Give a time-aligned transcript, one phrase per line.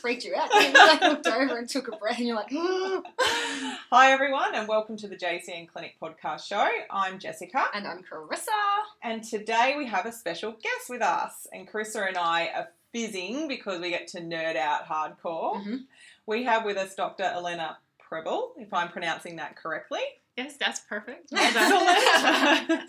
[0.00, 0.52] Freaked you out.
[0.54, 4.96] You like looked over and took a breath, and you're like, Hi everyone, and welcome
[4.98, 6.66] to the JCN Clinic podcast show.
[6.90, 8.46] I'm Jessica, and I'm Carissa.
[9.02, 11.46] and today we have a special guest with us.
[11.52, 15.62] And Carissa and I are fizzing because we get to nerd out hardcore.
[15.64, 15.84] Mhm.
[16.26, 17.24] We have with us Dr.
[17.24, 17.76] Alena
[18.10, 20.00] Pribyl, if I'm pronouncing that correctly.
[20.36, 21.30] Yes, that's perfect.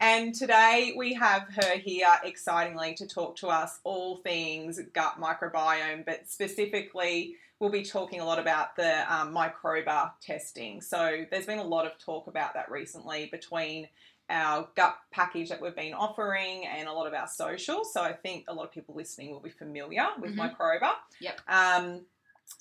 [0.00, 6.04] And today we have her here excitingly to talk to us all things gut microbiome,
[6.04, 10.80] but specifically we'll be talking a lot about the um, microba testing.
[10.80, 13.88] So there's been a lot of talk about that recently between
[14.28, 17.84] our gut package that we've been offering and a lot of our social.
[17.84, 20.56] So I think a lot of people listening will be familiar with Mhm.
[20.56, 20.92] microba.
[21.20, 21.40] Yep.
[21.48, 22.06] Um,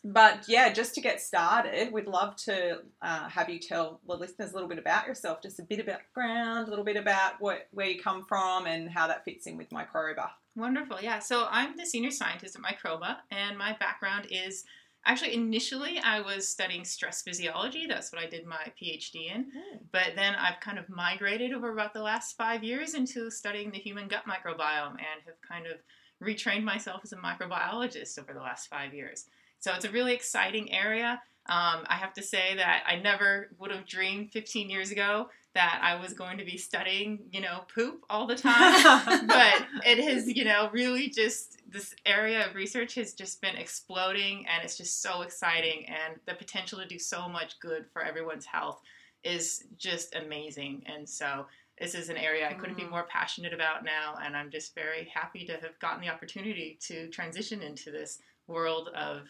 [0.03, 4.51] but yeah, just to get started, we'd love to uh, have you tell the listeners
[4.51, 7.67] a little bit about yourself, just a bit about background, a little bit about what,
[7.71, 10.29] where you come from and how that fits in with Microba.
[10.55, 10.97] Wonderful.
[11.01, 11.19] Yeah.
[11.19, 14.63] So I'm the senior scientist at Microba, and my background is
[15.05, 17.85] actually initially I was studying stress physiology.
[17.87, 19.47] That's what I did my PhD in.
[19.91, 23.77] But then I've kind of migrated over about the last five years into studying the
[23.77, 25.77] human gut microbiome and have kind of
[26.23, 29.25] retrained myself as a microbiologist over the last five years.
[29.65, 31.19] So it's a really exciting area.
[31.47, 35.79] Um, I have to say that I never would have dreamed 15 years ago that
[35.81, 39.25] I was going to be studying, you know, poop all the time.
[39.27, 44.45] but it has, you know, really just this area of research has just been exploding
[44.47, 48.45] and it's just so exciting and the potential to do so much good for everyone's
[48.45, 48.83] health
[49.23, 50.83] is just amazing.
[50.85, 51.47] And so
[51.81, 52.91] this is an area I couldn't be Mm.
[52.91, 57.09] more passionate about now and I'm just very happy to have gotten the opportunity to
[57.09, 59.27] transition into this world of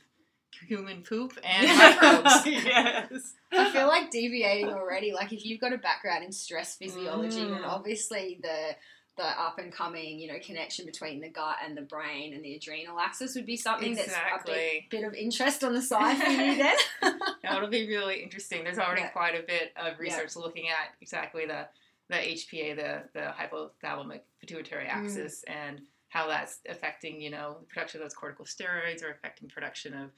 [0.67, 2.45] human poop and microbes.
[2.45, 3.33] yes.
[3.51, 5.13] I feel like deviating already.
[5.13, 7.57] Like if you've got a background in stress physiology, Mm.
[7.57, 8.75] and obviously the
[9.17, 12.53] the up and coming, you know, connection between the gut and the brain and the
[12.55, 16.29] adrenal axis would be something that's a bit, bit of interest on the side for
[16.31, 16.75] you then.
[17.41, 18.65] Yeah, it'll be really interesting.
[18.65, 19.09] There's already Yeah.
[19.09, 21.67] quite a bit of research looking at exactly the
[22.09, 24.89] the HPA, the the hypothalamic pituitary Mm.
[24.95, 29.93] axis, and how that's affecting you know the production of those corticosteroids or affecting production
[29.93, 30.09] of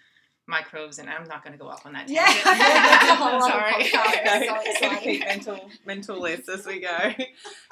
[0.48, 1.00] microbes.
[1.00, 2.46] And I'm not going to go off on that Yeah, tangent.
[3.12, 3.74] a whole Sorry.
[3.84, 4.18] podcast.
[4.28, 4.48] Okay.
[4.48, 5.00] so exciting.
[5.14, 6.98] Keep mental mental lists as we go.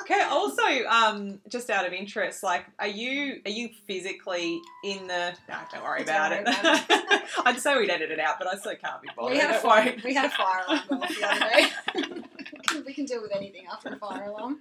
[0.02, 0.22] Okay.
[0.30, 5.34] Also, um, just out of interest, like, are you are you physically in the?
[5.50, 6.84] No, don't worry Don't about worry it.
[6.90, 9.34] about I'd say we'd edit it out, but I still can't be bothered.
[9.34, 9.96] we had a fire.
[10.04, 12.84] We had a fire alarm the other day.
[12.86, 14.60] we can deal with anything after a fire alarm.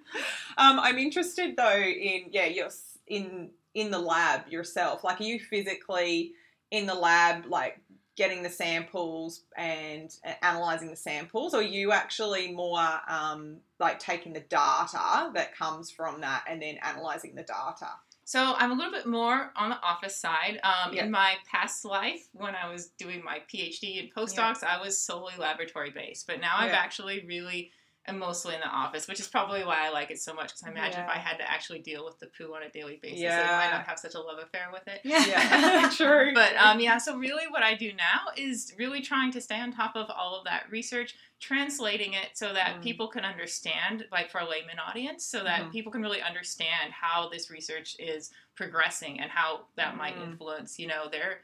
[0.56, 2.70] Um, I'm interested though in yeah, you're
[3.06, 5.02] in in the lab yourself.
[5.04, 6.32] Like, are you physically
[6.70, 7.78] in the lab, like
[8.16, 14.32] getting the samples and analyzing the samples, or are you actually more um, like taking
[14.32, 17.88] the data that comes from that and then analyzing the data?
[18.26, 20.58] So I'm a little bit more on the office side.
[20.62, 20.96] Um.
[20.96, 25.34] In my past life, when I was doing my PhD and postdocs, I was solely
[25.38, 26.26] laboratory based.
[26.26, 27.70] But now I've actually really
[28.06, 30.48] am mostly in the office, which is probably why I like it so much.
[30.48, 32.98] Because I imagine if I had to actually deal with the poo on a daily
[33.02, 35.00] basis, I might not have such a love affair with it.
[35.04, 36.32] Yeah, true.
[36.34, 39.72] But um, yeah, so really what I do now is really trying to stay on
[39.72, 42.82] top of all of that research, translating it so that Mm.
[42.82, 45.72] people can understand, like for a layman audience, so that Mhm.
[45.72, 50.24] people can really understand how this research is progressing and how that might Mm.
[50.32, 51.42] influence, you know, their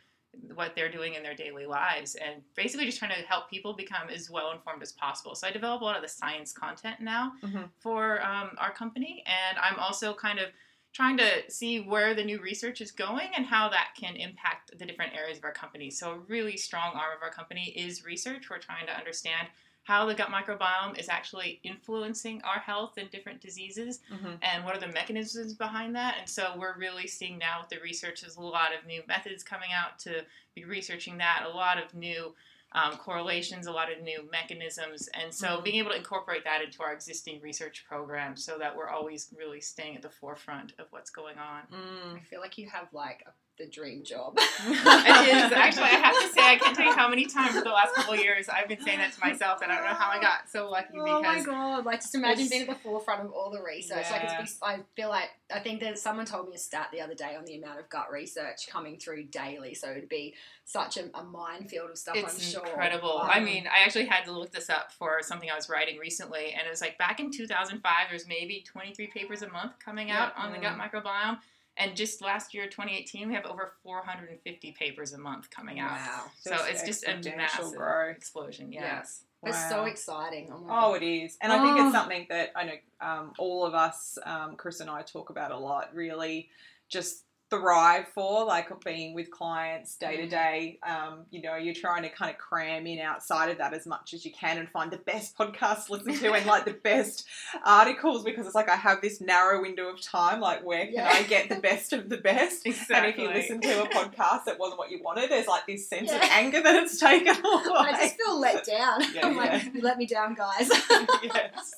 [0.55, 4.09] what they're doing in their daily lives and basically just trying to help people become
[4.09, 5.35] as well informed as possible.
[5.35, 7.69] So I develop a lot of the science content now Mhm.
[7.81, 10.51] for um, our company and I'm also kind of
[10.93, 14.85] trying to see where the new research is going and how that can impact the
[14.85, 15.89] different areas of our company.
[15.89, 18.51] So, a really strong arm of our company is research.
[18.51, 19.49] We're trying to understand
[19.85, 24.39] how the gut microbiome is actually influencing our health and different diseases Mhm.
[24.43, 26.17] and what are the mechanisms behind that.
[26.19, 29.43] And so, we're really seeing now with the research, there's a lot of new methods
[29.43, 30.25] coming out to
[30.55, 32.35] be researching that, a lot of new
[32.73, 35.09] um, correlations, a lot of new mechanisms.
[35.09, 35.65] And so, Mhm.
[35.65, 39.61] being able to incorporate that into our existing research program so that we're always really
[39.61, 41.67] staying at the forefront of what's going on.
[41.67, 42.17] Mm.
[42.19, 44.35] I feel like you have like a, the dream job.
[44.39, 45.85] it is actually.
[45.85, 48.15] I have to say, I can't tell you how many times for the last couple
[48.15, 50.51] of years I've been saying that to myself, and I don't know how I got
[50.51, 51.85] so lucky Oh my because god!
[51.85, 54.11] Like just imagine being at the forefront of all the research.
[54.11, 54.59] Like it's.
[54.63, 57.45] I feel like I think that someone told me a stat the other day on
[57.45, 59.75] the amount of gut research coming through daily.
[59.75, 60.35] So it'd be
[60.65, 62.17] such a, a minefield of stuff.
[62.17, 62.67] I'm it's sure.
[62.67, 63.21] incredible.
[63.23, 66.55] I mean, I actually had to look this up for something I was writing recently,
[66.57, 70.33] and it was like back in 2005, there's maybe 23 papers a month coming out
[70.37, 71.39] on the gut microbiome.
[71.77, 75.93] And just last year, 2018, we have over 450 papers a month coming out.
[75.93, 78.17] wow, So it's just a massive growth.
[78.17, 78.71] explosion.
[78.73, 78.83] Yeah.
[78.99, 79.25] Yes.
[79.45, 80.51] it's so exciting.
[80.53, 81.03] Oh my Oh, god!
[81.03, 81.39] it is.
[81.41, 81.85] And I think Oh.
[81.87, 85.53] it's something that I know um, all of us, um, Chris and I, talk about
[85.53, 86.51] a lot, really
[86.91, 90.31] just thrive for, like being with clients day to Mm.
[90.31, 90.79] day.
[90.83, 94.15] Um, You know, you're trying to kind of cram in outside of that as much
[94.15, 97.27] as you can and find the best podcasts to listen to and like the best
[97.65, 100.41] articles because it's like I have this narrow window of time.
[100.41, 101.09] Like, where can Yeah.
[101.11, 102.67] I get the best of the best?
[102.67, 102.97] Exactly.
[102.97, 105.89] And if you listen to a podcast that wasn't what you wanted, there's like this
[105.89, 107.43] sense of anger that it's taken away.
[107.45, 109.03] I just feel let down.
[109.13, 109.69] Yeah, I'm like, yeah.
[109.75, 110.69] you let me down, guys.
[111.23, 111.75] yes.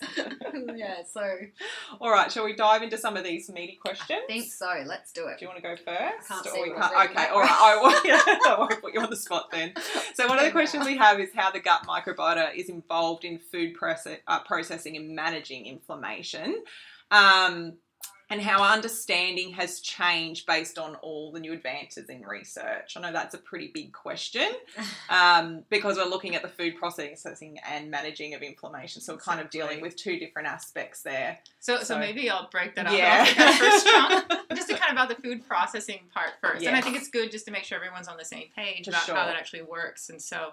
[0.75, 1.23] yeah, so
[2.01, 4.21] All right, shall we dive into some of these meaty questions?
[4.25, 4.69] I think so.
[4.87, 5.39] Let's do it.
[5.39, 6.29] Do you want to go first?
[6.29, 7.51] can't Or we can't- Okay, all right.
[7.51, 9.73] I won't, yeah, I won't put you on the spot then.
[10.15, 13.39] So one of the questions we have is how the gut microbiota is involved in
[13.39, 16.63] food proce- uh, processing and managing inflammation.
[17.11, 17.79] Um,
[18.33, 22.97] and how understanding has changed based on all the new advances in research.
[22.97, 24.51] I know that's a pretty big question
[25.11, 29.03] um, because we're looking at the food processing and managing of inflammation.
[29.03, 31.41] So we're kind of dealing with two different aspects there.
[31.61, 32.95] So, so, So- maybe I'll break that up.
[32.95, 33.27] Yeah.
[33.35, 36.65] That first chunk, just to kind of about the food processing part first.
[36.65, 38.93] And I think it's good just to make sure everyone's on the same page For
[38.93, 39.15] about sure.
[39.15, 40.09] how that actually works.
[40.09, 40.53] And so,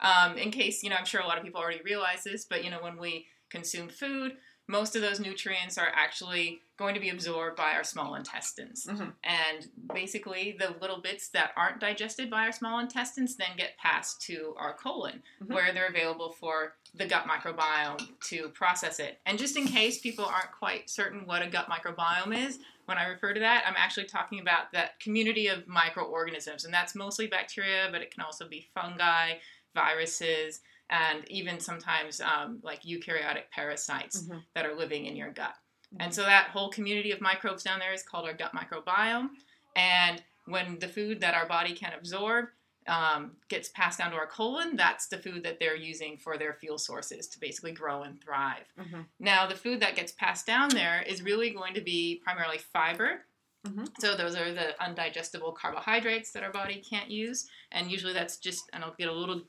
[0.00, 2.64] um, in case, you know, I'm sure a lot of people already realize this, but,
[2.64, 4.36] you know, when we consume food,
[4.68, 8.86] most of those nutrients are actually going to be absorbed by our small intestines.
[8.86, 9.14] Mhm.
[9.24, 14.20] And basically, the little bits that aren't digested by our small intestines then get passed
[14.22, 15.54] to our colon, Mhm.
[15.54, 19.20] where they're available for the gut microbiome to process it.
[19.26, 23.04] And just in case people aren't quite certain what a gut microbiome is, when I
[23.06, 26.64] refer to that, I'm actually talking about that community of microorganisms.
[26.64, 29.38] And that's mostly bacteria, but it can also be fungi,
[29.74, 34.42] viruses, and even sometimes um, like eukaryotic parasites Mhm.
[34.54, 35.54] that are living in your gut.
[35.92, 36.02] Mm-hmm.
[36.02, 39.30] And so that whole community of microbes down there is called our gut microbiome.
[39.76, 42.46] And when the food that our body can absorb
[42.86, 46.54] um, gets passed down to our colon, that's the food that they're using for their
[46.54, 48.64] fuel sources to basically grow and thrive.
[48.78, 49.04] Mhm.
[49.18, 53.26] Now, the food that gets passed down there is really going to be primarily fiber.
[53.66, 53.90] Mhm.
[54.00, 58.70] So those are the undigestible carbohydrates that our body can't use, and usually that's just,
[58.72, 59.42] and I'll get a little,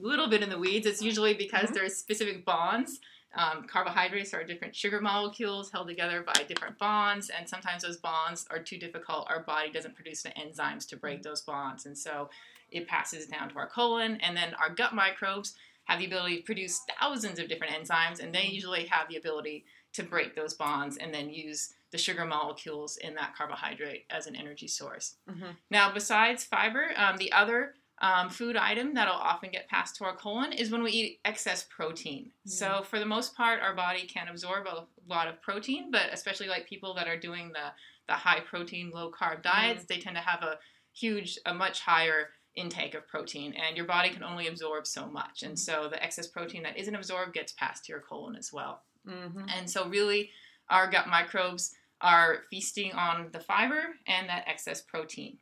[0.00, 0.86] little bit in the weeds.
[0.86, 1.74] It's usually because Mhm.
[1.74, 3.00] there's specific bonds.
[3.34, 8.46] Um, carbohydrates are different sugar molecules held together by different bonds, and sometimes those bonds
[8.50, 9.28] are too difficult.
[9.28, 12.30] Our body doesn't produce the enzymes to break those bonds, and so
[12.70, 15.54] it passes down to our colon, and then our gut microbes
[15.84, 19.66] have the ability to produce thousands of different enzymes, and they usually have the ability
[19.92, 24.34] to break those bonds and then use the sugar molecules in that carbohydrate as an
[24.34, 25.16] energy source.
[25.28, 25.56] Mhm.
[25.70, 30.14] Now, besides fiber, um, the other um, food item that'll often get passed to our
[30.14, 32.30] colon is when we eat excess protein.
[32.44, 36.48] So, for the most part, our body can absorb a lot of protein, but especially
[36.48, 37.72] like people that are doing the,
[38.06, 40.58] the high protein, low carb diets, they tend to have a
[40.92, 45.42] huge, a much higher intake of protein, and your body can only absorb so much.
[45.42, 48.82] And so, the excess protein that isn't absorbed gets passed to your colon as well.
[49.06, 49.50] Mhm.
[49.56, 50.30] And so, really,
[50.68, 55.38] our gut microbes are feasting on the fiber and that excess protein.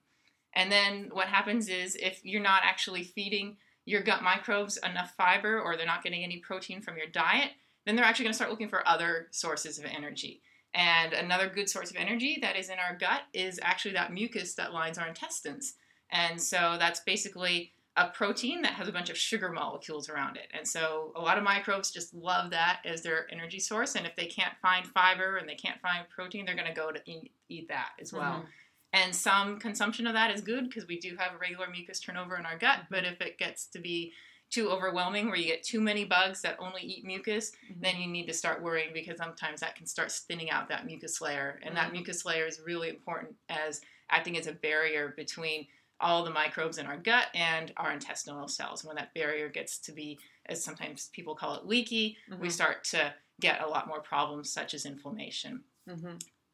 [0.54, 5.60] And then what happens is if you're not actually feeding your gut microbes enough fiber
[5.60, 7.50] or they're not getting any protein from your diet,
[7.84, 10.40] then they're actually going to start looking for other sources of energy.
[10.74, 14.54] And another good source of energy that is in our gut is actually that mucus
[14.54, 15.74] that lines our intestines.
[16.10, 20.48] And so that's basically a protein that has a bunch of sugar molecules around it.
[20.52, 23.94] And so a lot of microbes just love that as their energy source.
[23.94, 26.90] And if they can't find fiber and they can't find protein, they're going to go
[26.90, 28.38] to eat, eat that as well.
[28.38, 28.46] Mm-hmm.
[28.94, 32.36] And some consumption of that is good because we do have a regular mucus turnover
[32.36, 32.82] in our gut.
[32.90, 34.12] But if it gets to be
[34.50, 38.26] too overwhelming, where you get too many bugs that only eat mucus, then you need
[38.26, 41.58] to start worrying because sometimes that can start thinning out that mucus layer.
[41.64, 41.92] And that Mhm.
[41.94, 45.66] mucus layer is really important as acting as a barrier between
[45.98, 48.84] all the microbes in our gut and our intestinal cells.
[48.84, 52.52] When that barrier gets to be, as sometimes people call it, leaky, we Mhm.
[52.52, 55.64] start to get a lot more problems such as inflammation.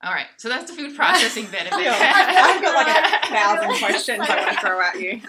[0.02, 1.88] All right, so that's the food processing bit of it.
[1.88, 5.20] I've got like a thousand questions I want to throw at you.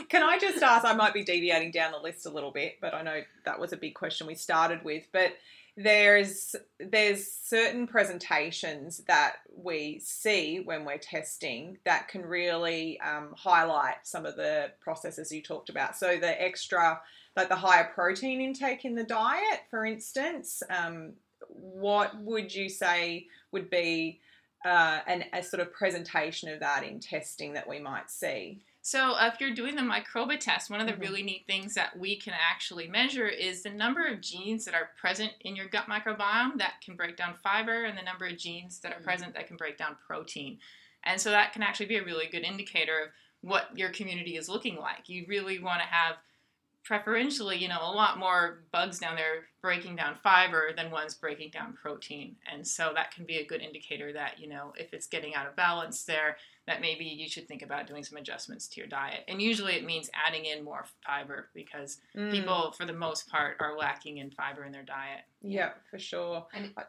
[0.08, 0.84] Can I just ask?
[0.84, 3.72] I might be deviating down the list a little bit, but I know that was
[3.72, 5.08] a big question we started with.
[5.12, 5.32] But
[5.76, 13.96] there's there's certain presentations that we see when we're testing that can really um, highlight
[14.04, 15.96] some of the processes you talked about.
[15.96, 17.00] So the extra,
[17.34, 20.62] like the higher protein intake in the diet, for instance.
[20.70, 21.14] Um,
[21.54, 24.20] what would you say would be
[24.64, 28.60] uh, an, a sort of presentation of that in testing that we might see?
[28.84, 31.00] So, uh, if you're doing the microba test, one of the Mhm.
[31.00, 34.90] really neat things that we can actually measure is the number of genes that are
[34.96, 38.80] present in your gut microbiome that can break down fiber and the number of genes
[38.80, 39.04] that are Mhm.
[39.04, 40.58] present that can break down protein.
[41.04, 44.48] And so, that can actually be a really good indicator of what your community is
[44.48, 45.08] looking like.
[45.08, 46.16] You really want to have
[46.84, 51.50] preferentially, you know, a lot more bugs down there breaking down fiber than ones breaking
[51.50, 52.36] down protein.
[52.52, 55.46] And so that can be a good indicator that, you know, if it's getting out
[55.46, 56.36] of balance there,
[56.66, 59.20] that maybe you should think about doing some adjustments to your diet.
[59.28, 63.56] And usually it means adding in more fiber because Mm, people, for the most part,
[63.60, 65.20] are lacking in fiber in their diet.
[65.40, 66.46] yeah, for sure.
[66.52, 66.84] And- I-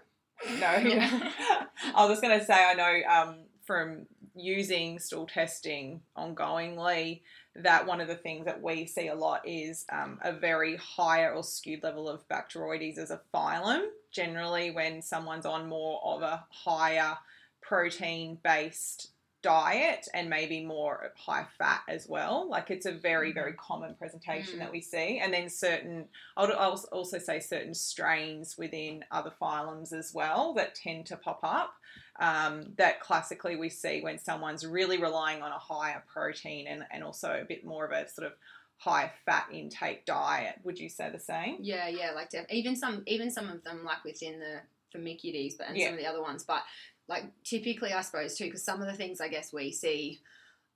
[0.59, 1.29] no, yeah.
[1.95, 3.35] I was just going to say I know um,
[3.65, 7.21] from using stool testing ongoingly
[7.55, 11.31] that one of the things that we see a lot is um, a very higher
[11.33, 13.85] or skewed level of Bacteroides as a phylum.
[14.11, 17.17] Generally, when someone's on more of a higher
[17.61, 19.11] protein based
[19.43, 22.49] diet and maybe more high fat as well.
[22.49, 24.59] Like it's a very, very common presentation Mm.
[24.59, 25.19] that we see.
[25.19, 26.07] And then certain,
[26.37, 31.17] I would als- also say certain strains within other phylums as well that tend to
[31.17, 31.73] pop up.
[32.19, 37.03] Um, that classically we see when someone's really relying on a higher protein and, and
[37.03, 38.33] also a bit more of a sort of
[38.77, 40.59] high fat intake diet.
[40.63, 41.57] Would you say the same?
[41.61, 44.61] Yeah, yeah, like def- even some even some of them like within the
[44.95, 45.87] Firmicutes, but and Yeah.
[45.87, 46.61] some of the other ones, but
[47.07, 50.19] like typically I suppose too, because some of the things I guess we see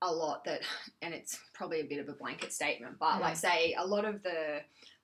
[0.02, 0.62] a lot that,
[1.02, 4.24] and it's probably a bit of a blanket statement, but like say a lot of
[4.24, 4.62] the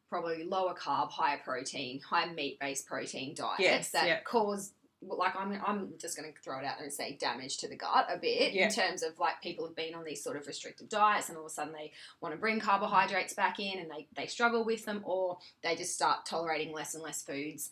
[0.10, 4.22] probably lower carb, higher protein, high meat based protein diets Yes, that yeah.
[4.22, 4.72] cause
[5.08, 7.76] like I'm, I'm just going to throw it out there and say damage to the
[7.76, 8.66] gut a bit Yeah.
[8.68, 11.46] in terms of like people have been on these sort of restrictive diets and all
[11.46, 11.92] of a sudden they
[12.22, 15.94] want to bring carbohydrates back in and they, they struggle with them or they just
[15.94, 17.70] start tolerating less and less foods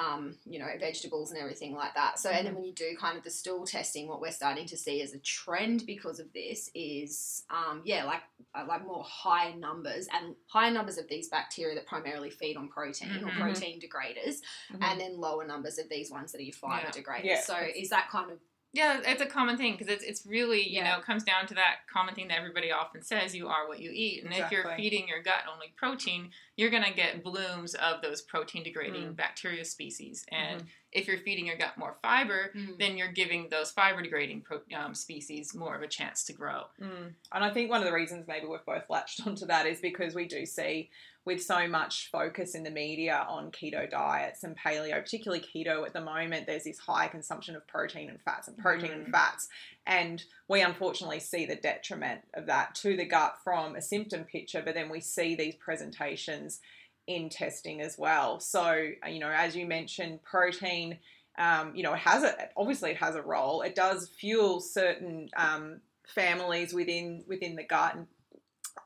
[0.00, 3.16] um, you know vegetables and everything like that so and then when you do kind
[3.18, 6.70] of the stool testing what we're starting to see as a trend because of this
[6.74, 8.22] is um, yeah like
[8.54, 12.68] uh, like more higher numbers and higher numbers of these bacteria that primarily feed on
[12.68, 13.26] protein Mhm.
[13.28, 14.36] or protein degraders
[14.80, 17.02] and then lower numbers of these ones that are your fiber Yeah.
[17.02, 17.40] degraders Yeah.
[17.42, 18.38] so is that kind of
[18.74, 20.90] Yeah, it's a common thing because it's, it's really, you Yeah.
[20.94, 23.78] know, it comes down to that common thing that everybody often says you are what
[23.78, 24.24] you eat.
[24.24, 28.20] And if you're feeding your gut only protein, you're going to get blooms of those
[28.20, 29.16] protein degrading Mm.
[29.16, 30.26] bacteria species.
[30.32, 34.60] And if you're feeding your gut more fiber, then you're giving those fiber degrading pro-
[34.78, 36.62] um, species more of a chance to grow.
[36.80, 37.12] Mm.
[37.32, 40.14] And I think one of the reasons maybe we've both latched onto that is because
[40.14, 40.90] we do see
[41.26, 45.94] with so much focus in the media on keto diets and paleo, particularly keto at
[45.94, 49.10] the moment, there's this high consumption of protein and fats and protein and Mhm.
[49.10, 49.48] fats.
[49.86, 54.60] And we unfortunately see the detriment of that to the gut from a symptom picture,
[54.62, 56.60] but then we see these presentations
[57.06, 58.40] in testing as well.
[58.40, 60.98] So, you know, as you mentioned, protein
[61.36, 63.62] um, you know, it has a obviously it has a role.
[63.62, 67.96] It does fuel certain um, families within within the gut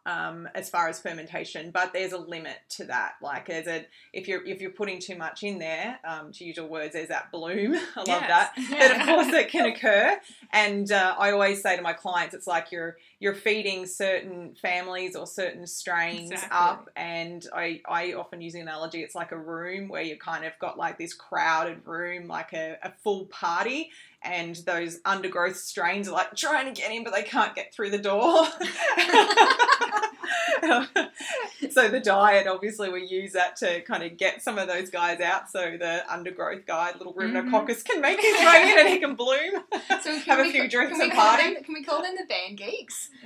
[0.06, 3.14] um, as far as fermentation, but there's a limit to that.
[3.22, 6.56] Like there's a if you're if you're putting too much in there, um, to use
[6.56, 7.74] your words, there's that bloom.
[7.96, 8.52] I love that.
[8.70, 10.18] But of course, it can occur,
[10.52, 15.14] and uh, I always say to my clients, it's like you're you're feeding certain families
[15.14, 16.56] or certain strains Exactly.
[16.58, 19.02] up, and I I often use the analogy.
[19.02, 22.78] It's like a room where you kind of got like this crowded room, like a,
[22.82, 23.90] a full party,
[24.22, 27.90] and those undergrowth strains are like trying to get in, but they can't get through
[27.90, 28.46] the door.
[31.70, 35.20] so the diet, obviously, we use that to kind of get some of those guys
[35.20, 37.92] out, so the undergrowth guy, little Ruminococcus, mm-hmm.
[37.92, 39.64] can make his way in and he can bloom.
[40.02, 41.54] So we can Have a few drinks and party.
[41.54, 43.10] them, can we call them the band geeks?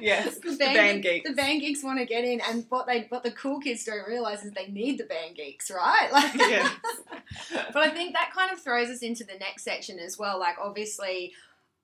[0.00, 1.28] yes, the the band, band geeks.
[1.28, 4.06] The band geeks want to get in, and what they what the cool kids don't
[4.06, 6.08] realize is they need the band geeks, right?
[6.12, 6.72] Like, Yes.
[7.72, 10.38] but I think that kind of throws us into the next section as well.
[10.40, 11.34] Like, obviously,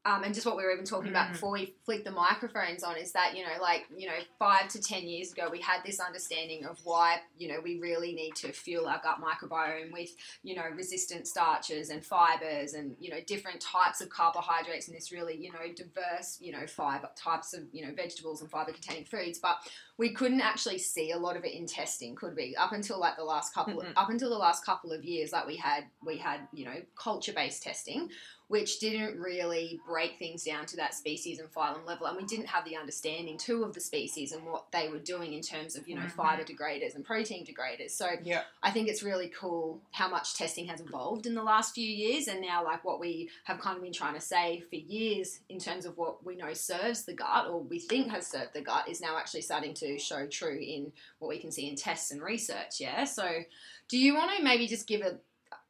[0.06, 1.32] um, and just what we were even talking about Mhm.
[1.32, 4.80] before we flicked the microphones on is that, you know, like, you know, five to
[4.80, 8.52] 10 years ago, we had this understanding of why, you know, we really need to
[8.52, 10.10] fuel our gut microbiome with,
[10.42, 15.10] you know, resistant starches and fibers and, you know, different types of carbohydrates and this
[15.10, 19.06] really, you know, diverse, you know, fiber types of, you know, vegetables and fiber containing
[19.06, 19.38] foods.
[19.38, 19.56] But
[19.96, 22.54] we couldn't actually see a lot of it in testing, could we?
[22.56, 23.92] Up until like the last couple, Mm-mm.
[23.96, 27.32] up until the last couple of years, like we had, we had, you know, culture
[27.32, 28.10] based testing,
[28.48, 32.46] which didn't really break things down to that species and phylum level, and we didn't
[32.46, 35.88] have the understanding too of the species and what they were doing in terms of,
[35.88, 36.10] you know, Mhm.
[36.12, 37.92] fiber degraders and protein degraders.
[37.92, 38.44] So Yeah.
[38.62, 42.28] I think it's really cool how much testing has evolved in the last few years,
[42.28, 45.58] and now like what we have kind of been trying to say for years in
[45.58, 48.88] terms of what we know serves the gut or we think has served the gut
[48.88, 52.22] is now actually starting to show true in what we can see in tests and
[52.22, 52.78] research.
[52.80, 53.04] Yeah.
[53.04, 53.44] So,
[53.88, 55.18] do you want to maybe just give a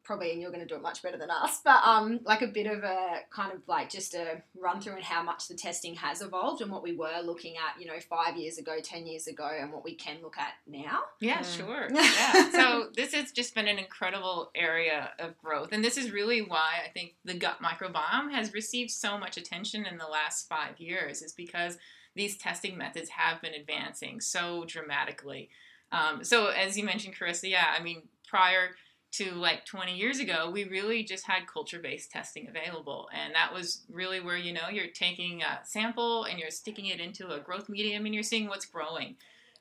[0.04, 2.46] probably, and you're going to do it much better than us, but um, like a
[2.46, 5.94] bit of a kind of like just a run through and how much the testing
[5.94, 9.26] has evolved and what we were looking at, you know, five years ago, ten years
[9.26, 11.00] ago, and what we can look at now.
[11.20, 11.56] Yeah, Mm.
[11.56, 11.88] sure.
[11.94, 12.50] Yeah.
[12.50, 15.70] so this has just been an incredible area of growth.
[15.72, 19.86] And this is really why I think the gut microbiome has received so much attention
[19.86, 21.78] in the last five years, is because
[22.14, 25.48] these testing methods have been advancing so dramatically.
[25.90, 28.70] Um, so as you mentioned, Carissa, yeah, I mean, prior
[29.16, 33.82] to like 20 years ago, we really just had culture-based testing available, and that was
[33.90, 37.68] really where you know you're taking a sample and you're sticking it into a growth
[37.68, 39.16] medium and you're seeing what's growing.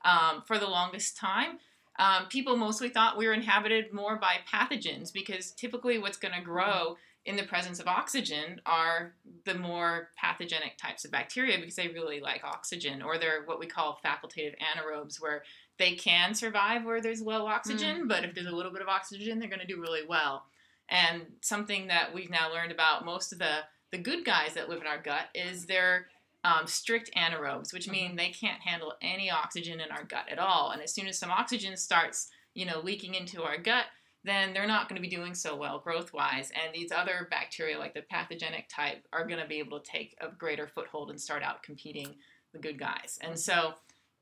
[0.06, 1.60] Um, for the longest time,
[2.00, 6.42] um, people mostly thought we were inhabited more by pathogens because typically what's going to
[6.42, 9.14] grow in the presence of oxygen are
[9.46, 13.66] the more pathogenic types of bacteria because they really like oxygen or they're what we
[13.66, 15.44] call facultative anaerobes where
[15.80, 19.40] they can survive where there's low oxygen but if there's a little bit of oxygen
[19.40, 20.46] they're going to do really well
[20.90, 23.60] and something that we've now learned about most of the
[23.92, 26.08] the good guys that live in our gut is they're
[26.44, 30.72] um, strict anaerobes, which mean they can't handle any oxygen in our gut at all.
[30.72, 33.86] And as soon as some oxygen starts, you know, leaking into our gut,
[34.26, 36.52] then they're not going to be doing so well growth wise.
[36.52, 40.18] And these other bacteria, like the pathogenic type, are going to be able to take
[40.20, 42.16] a greater foothold and start out competing
[42.52, 43.20] the good guys.
[43.22, 43.74] And so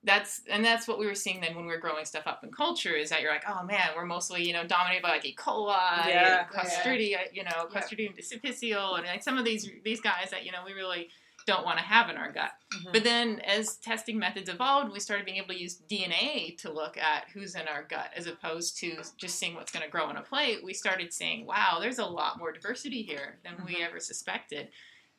[0.04, 2.52] that's and that's what we were seeing then when we were growing stuff up in
[2.52, 5.36] culture is that you're like, oh man, we're mostly you know dominated by like E.
[5.38, 10.30] coli, Yeah, and Clostridia, you know, Clostridium difficile, and like some of these these guys
[10.32, 11.10] that you know we really
[11.48, 12.52] don't want to have in our gut.
[12.74, 12.94] Mhm.
[12.94, 16.98] But then, as testing methods evolved, we started being able to use DNA to look
[16.98, 20.18] at who's in our gut as opposed to just seeing what's going to grow on
[20.18, 20.64] a plate.
[20.64, 23.88] We started saying, wow, there's a lot more diversity here than we Mhm.
[23.88, 24.70] ever suspected.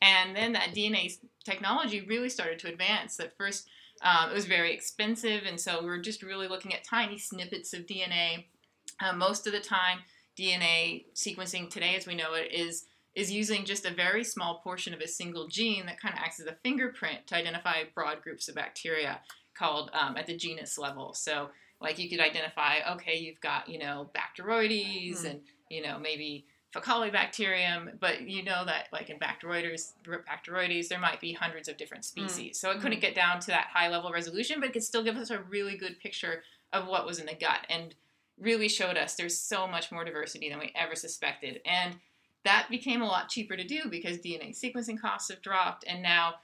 [0.00, 1.10] And then that DNA
[1.44, 3.18] technology really started to advance.
[3.18, 3.68] At first,
[4.02, 7.72] um, it was very expensive, and so we were just really looking at tiny snippets
[7.72, 8.44] of DNA.
[9.00, 9.98] Uh, most of the time,
[10.38, 14.94] DNA sequencing today, as we know it, is is using just a very small portion
[14.94, 18.48] of a single gene that kind of acts as a fingerprint to identify broad groups
[18.48, 19.20] of bacteria
[19.54, 21.12] called um, at the genus level.
[21.12, 25.26] So, like you could identify, okay, you've got you know Bacteroides Hmm.
[25.26, 31.20] and you know maybe Faecalibacterium, but you know that like in Bacteroides, Bacteroides, there might
[31.20, 32.08] be hundreds of different mm.
[32.08, 32.58] species.
[32.58, 32.80] So it mm.
[32.80, 35.42] couldn't get down to that high level resolution, but it could still give us a
[35.42, 37.94] really good picture of what was in the gut and
[38.40, 41.60] really showed us there's so much more diversity than we ever suspected.
[41.66, 41.96] And
[42.44, 46.36] that became a lot cheaper to do because DNA sequencing costs have dropped, and now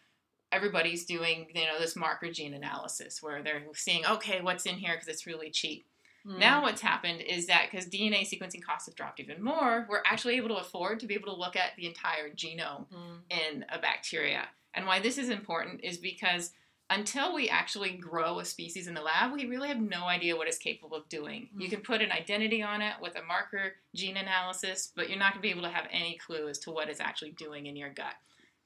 [0.53, 4.95] everybody's doing you know this marker gene analysis where they're seeing okay what's in here
[4.95, 5.87] because it's really cheap.
[6.27, 6.39] Mm.
[6.39, 10.37] Now what's happened is that because DNA sequencing costs have dropped even more, we're actually
[10.37, 13.21] able to afford to be able to look at the entire genome Mm.
[13.31, 14.49] in a bacteria.
[14.75, 16.53] And why this is important is because
[16.91, 20.49] until we actually grow a species in the lab, we really have no idea what
[20.49, 21.51] it's capable of doing.
[21.57, 21.71] You Mm.
[21.71, 25.43] can put an identity on it with a marker gene analysis, but you're not going
[25.43, 27.91] to be able to have any clue as to what it's actually doing in your
[27.91, 28.15] gut.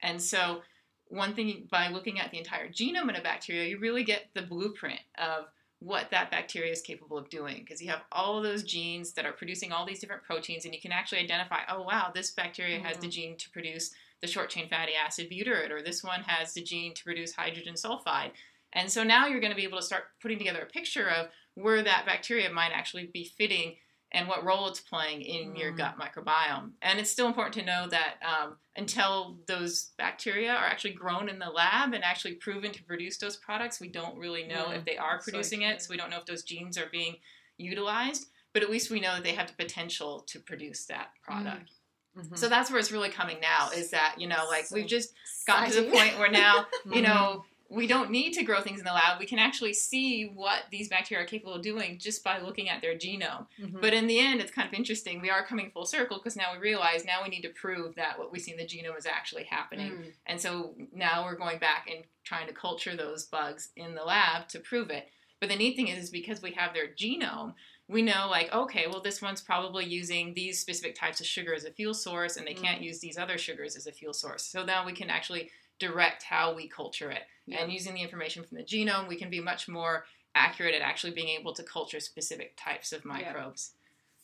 [0.01, 0.63] And so,
[1.07, 4.41] one thing by looking at the entire genome in a bacteria, you really get the
[4.41, 5.49] blueprint of
[5.83, 9.25] what that bacteria is capable of doing because you have all of those genes that
[9.25, 12.79] are producing all these different proteins and you can actually identify oh wow this bacteria
[12.79, 13.09] has the mm-hmm.
[13.09, 13.91] gene to produce
[14.23, 17.73] the short chain fatty acid butyrate or this one has the gene to produce hydrogen
[17.73, 18.31] sulfide.
[18.71, 21.27] And so now you're going to be able to start putting together a picture of
[21.55, 23.75] where that bacteria might actually be fitting
[24.13, 25.77] and what role it's playing in your Mm.
[25.77, 26.73] gut microbiome.
[26.81, 31.39] And it's still important to know that um, until those bacteria are actually grown in
[31.39, 34.77] the lab and actually proven to produce those products, we don't really know Mm.
[34.77, 35.69] if they are producing true.
[35.69, 35.81] it.
[35.81, 37.17] So we don't know if those genes are being
[37.57, 38.27] utilized.
[38.53, 41.71] But at least we know that they have the potential to produce that product.
[42.15, 42.37] Mhm.
[42.37, 45.13] So that's where it's really coming now is that, you know, like So we've just
[45.47, 47.43] gotten to the point where now you know,
[47.73, 49.19] we don't need to grow things in the lab.
[49.19, 52.81] We can actually see what these bacteria are capable of doing just by looking at
[52.81, 53.47] their genome.
[53.59, 53.81] Mhm.
[53.81, 55.21] But in the end, it's kind of interesting.
[55.21, 58.19] We are coming full circle because now we realize now we need to prove that
[58.19, 59.91] what we see in the genome is actually happening.
[59.91, 60.13] Mm.
[60.27, 64.47] And so now we're going back and trying to culture those bugs in the lab
[64.49, 65.09] to prove it.
[65.39, 67.55] But the neat thing is, is because we have their genome,
[67.89, 71.65] we know like, okay, well, this one's probably using these specific types of sugar as
[71.65, 74.43] a fuel source, and they can't use these other sugars as a fuel source.
[74.43, 77.23] So now we can actually direct how we culture it.
[77.45, 77.61] Yeah.
[77.61, 80.05] And using the information from the genome, we can be much more
[80.35, 83.71] accurate at actually being able to culture specific types of microbes.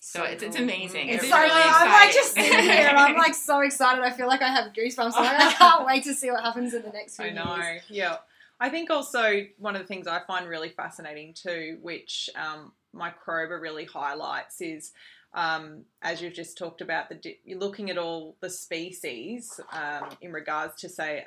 [0.02, 0.64] So, it's, it's cool.
[0.64, 1.10] amazing.
[1.10, 1.66] It's It's It's so really good.
[1.66, 2.54] I'm like just exciting.
[2.60, 4.04] sitting here and I'm like so excited.
[4.04, 5.12] I feel like I have goosebumps.
[5.16, 7.58] I'm like, I can't wait to see what happens in the next few I know.
[7.58, 7.82] years.
[7.90, 8.18] Yeah.
[8.62, 13.60] I think also one of the things I find really fascinating too, which um, Microba
[13.62, 14.92] really highlights, is
[15.34, 20.32] um, as you've just talked about, the you're looking at all the species um, in
[20.32, 21.26] regards to say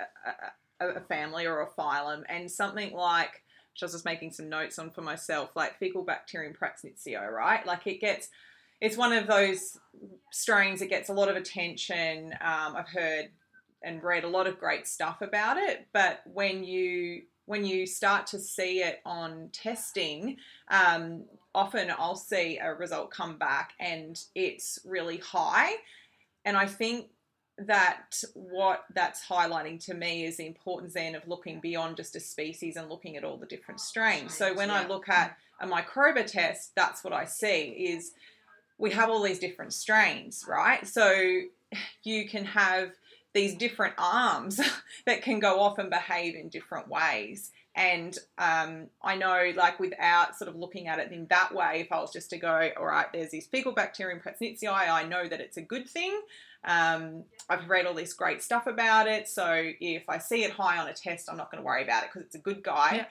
[0.80, 3.42] a, a, a family or a phylum, and something like.
[3.72, 7.64] Which I was just making some notes on for myself, like Faecalibacterium prausnitzii, right?
[7.66, 8.28] Like it gets,
[8.82, 9.78] it's one of those
[10.30, 12.34] strains that gets a lot of attention.
[12.42, 13.30] Um, I've heard
[13.84, 18.26] and read a lot of great stuff about it but when you when you start
[18.26, 20.36] to see it on testing
[20.70, 25.72] um, often i'll see a result come back and it's really high.
[26.44, 27.06] And i think
[27.58, 32.20] that what that's highlighting to me is the importance then of looking beyond just a
[32.20, 34.34] species and looking at all the different oh, strains.
[34.34, 37.60] So when i look at a microba test that's what i see
[37.92, 38.12] is
[38.78, 40.86] we have all these different strains right?
[40.86, 41.42] So
[42.02, 42.92] you can have
[43.34, 44.60] these different arms
[45.06, 47.50] that can go off and behave in different ways.
[47.74, 51.90] And um, I know, like, without sort of looking at it in that way, if
[51.90, 55.56] I was just to go, all right, there's this Faecalibacterium prausnitzii, I know that it's
[55.56, 56.20] a good thing.
[56.64, 59.26] Um, I've read all this great stuff about it.
[59.26, 62.04] So if I see it high on a test, I'm not going to worry about
[62.04, 62.96] it because it's a good guy.
[62.96, 63.04] Yeah.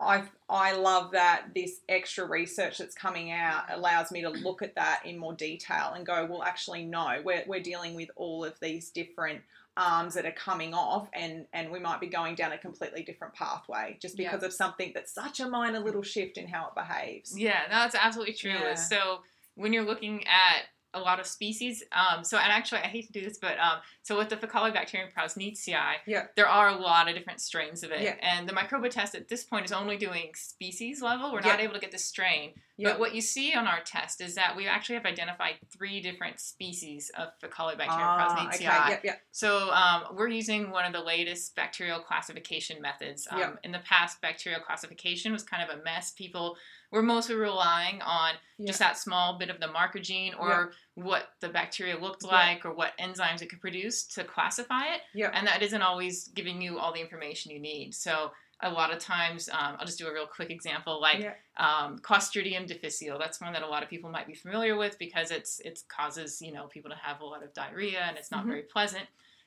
[0.00, 4.74] I, I love that this extra research that's coming out allows me to look at
[4.74, 8.54] that in more detail and go, well, actually, no, we're, we're dealing with all of
[8.60, 9.40] these different
[9.78, 13.34] arms that are coming off, and, and we might be going down a completely different
[13.34, 14.30] pathway just Yeah.
[14.30, 17.38] because of something that's such a minor little shift in how it behaves.
[17.38, 18.52] Yeah, no, that's absolutely true.
[18.52, 18.74] Yeah.
[18.74, 19.20] So
[19.54, 23.12] when you're looking at a lot of species, um, so and actually I hate to
[23.12, 26.26] do this, but um, so with the Faecalibacterium prausnitzii, Yeah.
[26.36, 28.16] there are a lot of different strains of it, Yeah.
[28.22, 31.32] and the microba test at this point is only doing species level.
[31.32, 32.90] We're not able to get the strain, Yeah.
[32.90, 36.40] but what you see on our test is that we actually have identified three different
[36.40, 38.54] species of Faecalibacterium Ah, prausnitzii.
[38.54, 39.22] okay, yep, yep.
[39.32, 43.26] So um, we're using one of the latest bacterial classification methods.
[43.30, 43.52] Um, Yeah.
[43.64, 46.10] In the past, bacterial classification was kind of a mess.
[46.12, 46.56] People
[46.90, 48.66] were mostly relying on Yeah.
[48.68, 52.30] just that small bit of the marker gene or what the bacteria looked Yeah.
[52.32, 55.02] like or what enzymes it could produce to classify it.
[55.14, 55.30] Yeah.
[55.32, 57.94] And that isn't always giving you all the information you need.
[57.94, 61.34] So a lot of times, um, I'll just do a real quick example, like Yeah.
[61.58, 63.18] um, Clostridium difficile.
[63.18, 66.40] That's one that a lot of people might be familiar with because it's it causes
[66.40, 68.48] you know people to have a lot of diarrhea and it's not Mhm.
[68.48, 69.06] very pleasant.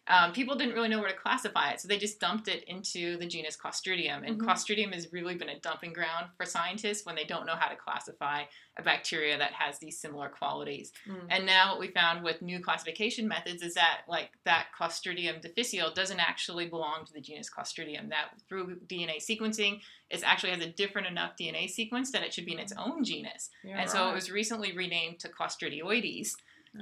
[0.09, 3.15] Um, people didn't really know where to classify it, so they just dumped it into
[3.17, 4.25] the genus Clostridium.
[4.27, 4.45] And Mhm.
[4.45, 7.75] Clostridium has really been a dumping ground for scientists when they don't know how to
[7.75, 8.45] classify
[8.75, 10.91] a bacteria that has these similar qualities.
[11.05, 11.27] Mm.
[11.29, 15.93] And now what we found with new classification methods is that like that Clostridium difficile
[15.93, 18.09] doesn't actually belong to the genus Clostridium.
[18.09, 22.45] That through DNA sequencing, it actually has a different enough DNA sequence that it should
[22.45, 23.51] be in its own genus.
[23.63, 26.35] Yeah, and so it was recently renamed to Clostridioides.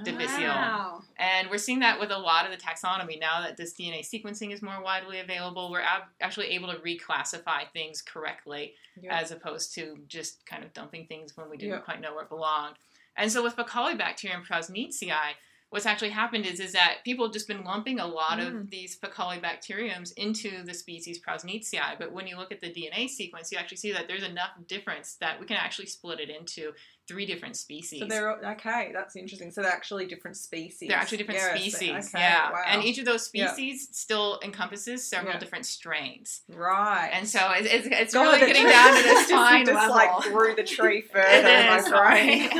[0.04, 0.46] Difficile.
[0.48, 1.02] Wow.
[1.18, 4.52] And we're seeing that with a lot of the taxonomy now that this DNA sequencing
[4.52, 5.70] is more widely available.
[5.70, 9.18] We're ab- actually able to reclassify things correctly Yeah.
[9.18, 11.80] as opposed to just kind of dumping things when we didn't Yeah.
[11.80, 12.76] quite know where it belonged.
[13.16, 15.34] And so with Faecalibacterium prausnitzii,
[15.70, 18.46] what's actually happened is, is that people have just been lumping a lot Mm.
[18.62, 21.98] of these Faecalibacteriums into the species prausnitzii.
[21.98, 25.14] But when you look at the DNA sequence, you actually see that there's enough difference
[25.16, 26.72] that we can actually split it into
[27.08, 28.00] three different species.
[28.00, 28.90] So they're okay.
[28.92, 29.50] That's interesting.
[29.50, 30.88] So they're actually different species.
[30.88, 31.90] They're actually different species.
[32.14, 32.50] okay, yeah.
[32.52, 32.62] wow.
[32.66, 33.50] And each of those Yeah.
[33.52, 35.38] species still encompasses several Yeah.
[35.40, 36.42] different strains.
[36.48, 37.10] right.
[37.12, 39.74] And so it's, it's, it's God, really getting tree- down to this just, fine just
[39.74, 39.94] level.
[39.94, 41.26] like through the tree further.
[41.26, 42.50] It is, right?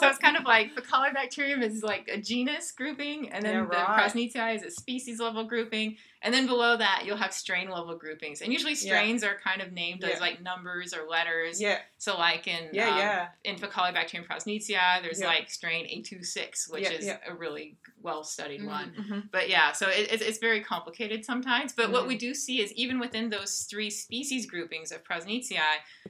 [0.00, 3.66] so it's kind of like Faecalibacterium is like a genus grouping, and then Yeah, the
[3.68, 4.54] right.
[4.56, 8.40] Is a species level grouping, and then below that you'll have strain level groupings.
[8.42, 10.10] And usually strains are kind of named Yeah.
[10.14, 11.60] as like numbers or letters.
[11.60, 13.28] yeah, So like in yeah, um, yeah.
[13.44, 15.26] in Faecalibacterium prausnitzii, there's Yeah.
[15.26, 17.18] like strain A26, which Yeah, is yeah.
[17.26, 18.66] a really well studied Mhm.
[18.66, 18.94] one.
[18.94, 21.72] hmm But yeah, so it, it's, it's very complicated sometimes.
[21.72, 22.08] But what Mhm.
[22.08, 25.58] we do see is even within those three species groupings of Prausnitzii,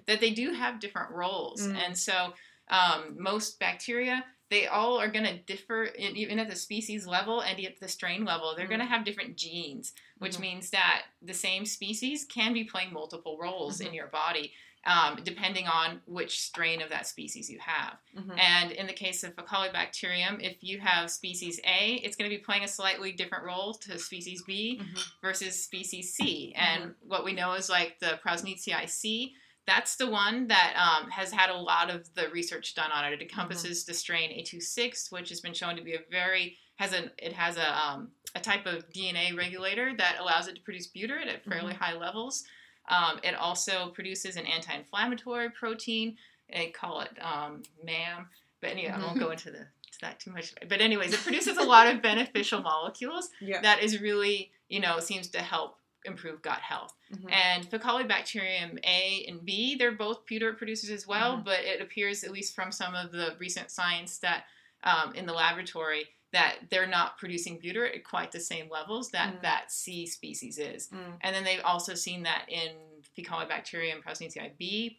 [0.06, 1.60] that they do have different roles.
[1.66, 1.76] Mm.
[1.76, 2.34] And so
[2.68, 7.40] um, most bacteria, they all are going to differ in, even at the species level
[7.40, 8.54] and at the strain level.
[8.54, 8.76] They're Mm.
[8.76, 10.40] going to have different genes, which Mhm.
[10.40, 13.86] means that the same species can be playing multiple roles Mm-hmm.
[13.88, 14.52] in your body.
[14.84, 17.98] Um, depending on which strain of that species you have.
[18.16, 22.36] hmm And in the case of Faecalibacterium, if you have species A, it's going to
[22.36, 24.98] be playing a slightly different role to species B Mhm.
[25.20, 26.52] versus species C.
[26.56, 29.36] And what we know is like the Prausnitzii C,
[29.66, 33.12] that's the one that um, has had a lot of the research done on it.
[33.14, 37.10] It encompasses the strain A26, which has been shown to be a very has a
[37.18, 41.28] it has a um, a type of DNA regulator that allows it to produce butyrate
[41.32, 42.44] at fairly high levels.
[42.88, 46.16] Um, it also produces an anti-inflammatory protein.
[46.52, 48.26] They call it um, MAM,
[48.60, 50.52] but anyway, I won't go into the to that too much.
[50.68, 53.60] But anyways, it produces a lot of beneficial molecules Yeah.
[53.62, 56.94] that is really you know seems to help improve gut health.
[57.12, 57.32] Mhm.
[57.32, 61.44] And Faecalibacterium A and B, they're both butyrate producers as well, Mhm.
[61.44, 64.46] but it appears, at least from some of the recent science that
[64.84, 69.34] um, in the laboratory, that they're not producing butyrate at quite the same levels that
[69.36, 69.42] Mm.
[69.42, 70.88] that C species is.
[70.88, 71.18] Mm.
[71.20, 72.74] And then they've also seen that in
[73.16, 74.98] Faecalibacterium prausnitzii B,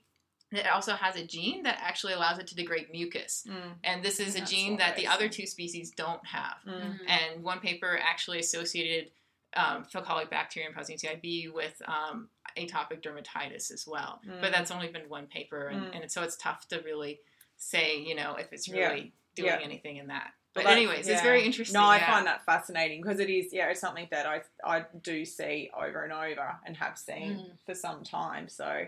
[0.51, 3.43] it also has a gene that actually allows it to degrade mucus.
[3.45, 3.75] Mm.
[3.83, 6.59] And this is a gene that the other two species don't have.
[6.65, 6.99] Mm.
[7.09, 9.11] And one paper actually associated
[9.55, 14.19] um, Faecalibacterium prausnitzii B with um, atopic dermatitis as well.
[14.27, 14.41] Mm.
[14.41, 16.01] But that's only been one paper, and, Mm.
[16.01, 17.19] and so it's tough to really
[17.57, 18.87] say, you know, if it's Yeah.
[18.89, 19.59] really doing Yeah.
[19.61, 20.33] anything in that.
[20.53, 21.79] But that- anyways, it's very interesting.
[21.79, 22.11] No, I yeah.
[22.11, 26.03] find that fascinating because it is, yeah, it's something that I I do see over
[26.03, 27.57] and over and have seen Mm.
[27.65, 28.47] for some time.
[28.49, 28.87] So,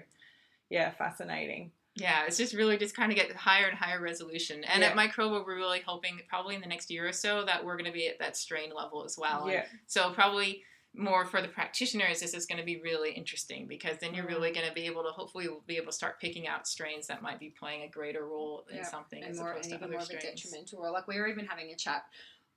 [0.69, 1.71] yeah, fascinating.
[1.95, 4.63] Yeah, it's just really just kind of get higher and higher resolution.
[4.65, 4.89] And Yeah.
[4.89, 7.86] at Microba, we're really hoping probably in the next year or so that we're going
[7.86, 9.43] to be at that strain level as well.
[9.43, 13.67] And Yeah, So probably more for the practitioners, this is going to be really interesting
[13.67, 14.29] because then you're Mhm.
[14.29, 17.21] really going to be able to hopefully be able to start picking out strains that
[17.21, 19.75] might be playing a greater role in Yeah, something and as more opposed and to
[19.75, 20.41] even other more of a strains.
[20.41, 20.93] detrimental role.
[20.93, 22.05] Like we were even having a chat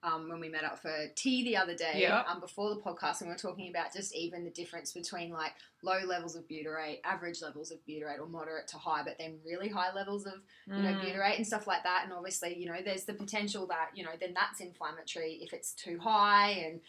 [0.03, 2.23] um, when we met up for tea the other day, Yeah.
[2.29, 5.53] um, before the podcast, and we were talking about just even the difference between like
[5.83, 9.69] low levels of butyrate, average levels of butyrate, or moderate to high, but then really
[9.69, 10.35] high levels of
[10.67, 11.03] you know Mm.
[11.03, 12.03] butyrate and stuff like that.
[12.05, 15.73] And obviously, you know, there's the potential that you know then that's inflammatory if it's
[15.73, 16.81] too high and.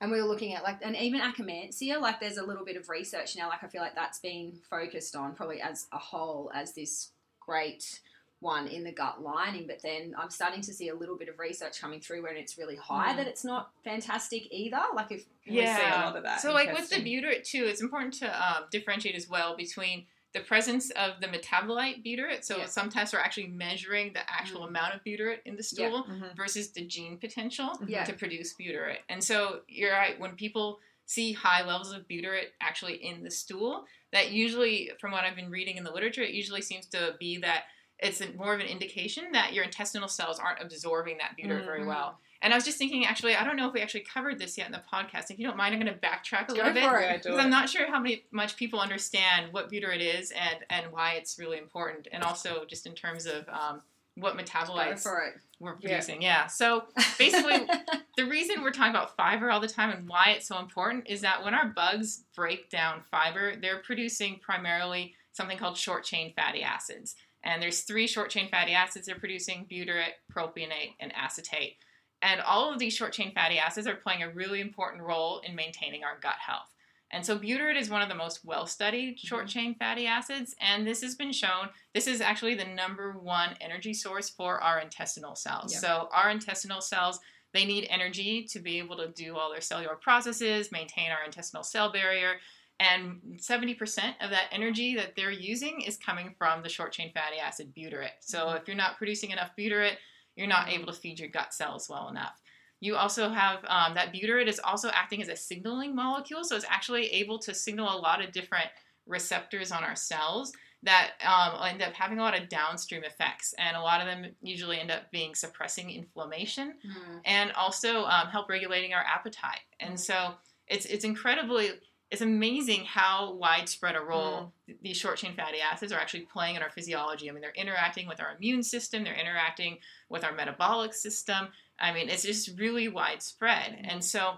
[0.00, 2.88] And we were looking at like, and even Akkermansia, like there's a little bit of
[2.90, 3.48] research now.
[3.48, 8.00] Like I feel like that's been focused on probably as a whole as this great
[8.40, 11.38] one in the gut lining, but then I'm starting to see a little bit of
[11.38, 13.16] research coming through when it's really high Mm.
[13.16, 14.82] that it's not fantastic either.
[14.94, 17.80] Like if We see a lot of that So like with the butyrate too, it's
[17.80, 22.44] important to um, differentiate as well between the presence of the metabolite butyrate.
[22.44, 22.66] So Yeah.
[22.66, 24.68] some tests are actually measuring the actual Mm.
[24.68, 26.36] amount of butyrate in the stool Mhm.
[26.36, 28.04] versus the gene potential Yeah.
[28.04, 28.98] to produce butyrate.
[29.08, 33.86] And so you're right when people see high levels of butyrate actually in the stool,
[34.10, 37.36] that usually, from what I've been reading in the literature, it usually seems to be
[37.38, 37.64] that
[37.98, 41.82] it's a- more of an indication that your intestinal cells aren't absorbing that butyrate very
[41.82, 41.86] Mhm.
[41.86, 42.18] well.
[42.42, 44.66] And I was just thinking, actually, I don't know if we actually covered this yet
[44.66, 45.30] in the podcast.
[45.30, 47.22] If you don't mind, I'm going to backtrack a Go little bit for it.
[47.22, 47.38] Because.
[47.38, 51.38] I'm not sure how many much people understand what butyrate is and and why it's
[51.38, 53.82] really important, and also just in terms of um,
[54.16, 55.34] what metabolites for it.
[55.58, 55.88] we're Yeah.
[55.88, 56.20] producing.
[56.20, 56.46] Yeah.
[56.46, 56.86] So
[57.18, 57.66] basically,
[58.18, 61.22] the reason we're talking about fiber all the time and why it's so important is
[61.22, 66.62] that when our bugs break down fiber, they're producing primarily something called short chain fatty
[66.62, 67.16] acids.
[67.44, 71.76] And there's three short chain fatty acids they're producing butyrate, propionate, and acetate.
[72.22, 75.54] And all of these short chain fatty acids are playing a really important role in
[75.54, 76.70] maintaining our gut health.
[77.12, 79.26] And so butyrate is one of the most well studied mm-hmm.
[79.26, 80.54] short chain fatty acids.
[80.60, 84.80] And this has been shown, this is actually the number one energy source for our
[84.80, 85.72] intestinal cells.
[85.72, 85.78] Yeah.
[85.80, 87.20] So our intestinal cells,
[87.52, 91.62] they need energy to be able to do all their cellular processes, maintain our intestinal
[91.62, 92.38] cell barrier.
[92.80, 93.78] And 70%
[94.20, 98.18] of that energy that they're using is coming from the short chain fatty acid butyrate.
[98.20, 99.96] So if you're not producing enough butyrate,
[100.36, 102.40] you're not able to feed your gut cells well enough.
[102.80, 106.66] You also have um, that butyrate is also acting as a signaling molecule, so it's
[106.68, 108.66] actually able to signal a lot of different
[109.06, 113.74] receptors on our cells that um, end up having a lot of downstream effects, and
[113.76, 117.20] a lot of them usually end up being suppressing inflammation Mm.
[117.24, 119.60] and also um, help regulating our appetite.
[119.80, 120.34] And so
[120.66, 121.70] it's it's incredibly
[122.10, 124.48] it's amazing how widespread a role mm-hmm.
[124.66, 127.28] th- these short chain fatty acids are actually playing in our physiology.
[127.28, 131.48] I mean, they're interacting with our immune system, they're interacting with our metabolic system.
[131.80, 133.72] I mean, it's just really widespread.
[133.72, 133.90] Mm-hmm.
[133.90, 134.34] And so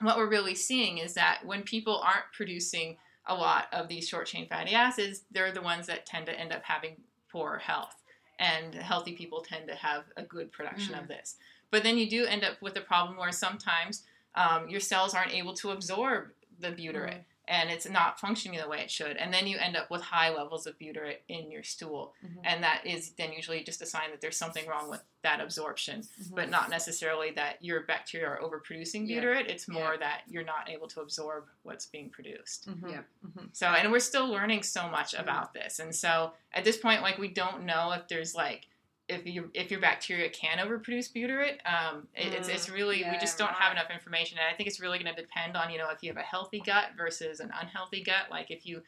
[0.00, 4.26] what we're really seeing is that when people aren't producing a lot of these short
[4.26, 6.96] chain fatty acids, they're the ones that tend to end up having
[7.30, 7.96] poor health.
[8.38, 11.08] And healthy people tend to have a good production of mm.
[11.08, 11.36] this.
[11.70, 14.04] But then you do end up with a problem where sometimes
[14.36, 18.80] um, your cells aren't able to absorb the butyrate and it's not functioning the way
[18.80, 19.16] it should.
[19.16, 22.14] And then you end up with high levels of butyrate in your stool.
[22.22, 22.40] Mhm.
[22.44, 26.02] And that is then usually just a sign that there's something wrong with that absorption,
[26.02, 26.34] Mhm.
[26.34, 29.22] but not necessarily that your bacteria are overproducing Yeah.
[29.22, 29.48] butyrate.
[29.48, 32.68] It's more that you're not able to absorb what's being produced.
[32.68, 32.90] Mhm.
[32.90, 33.02] Yeah.
[33.26, 33.48] Mhm.
[33.56, 35.78] So, and we're still learning so much about this.
[35.78, 38.66] And so at this point, like, we don't know if there's like,
[39.08, 43.38] if you if your bacteria can overproduce butyrate, um, it, it's it's really we just
[43.38, 45.88] don't have enough information, and I think it's really going to depend on you know
[45.90, 48.30] if you have a healthy gut versus an unhealthy gut.
[48.30, 48.82] Like if you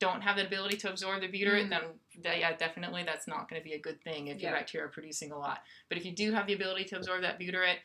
[0.00, 1.70] don't have the ability to absorb the butyrate, Mm.
[1.70, 1.82] then
[2.22, 4.90] that, yeah, definitely that's not going to be a good thing if your bacteria are
[4.90, 5.60] producing a lot.
[5.88, 7.78] But if you do have the ability to absorb that butyrate,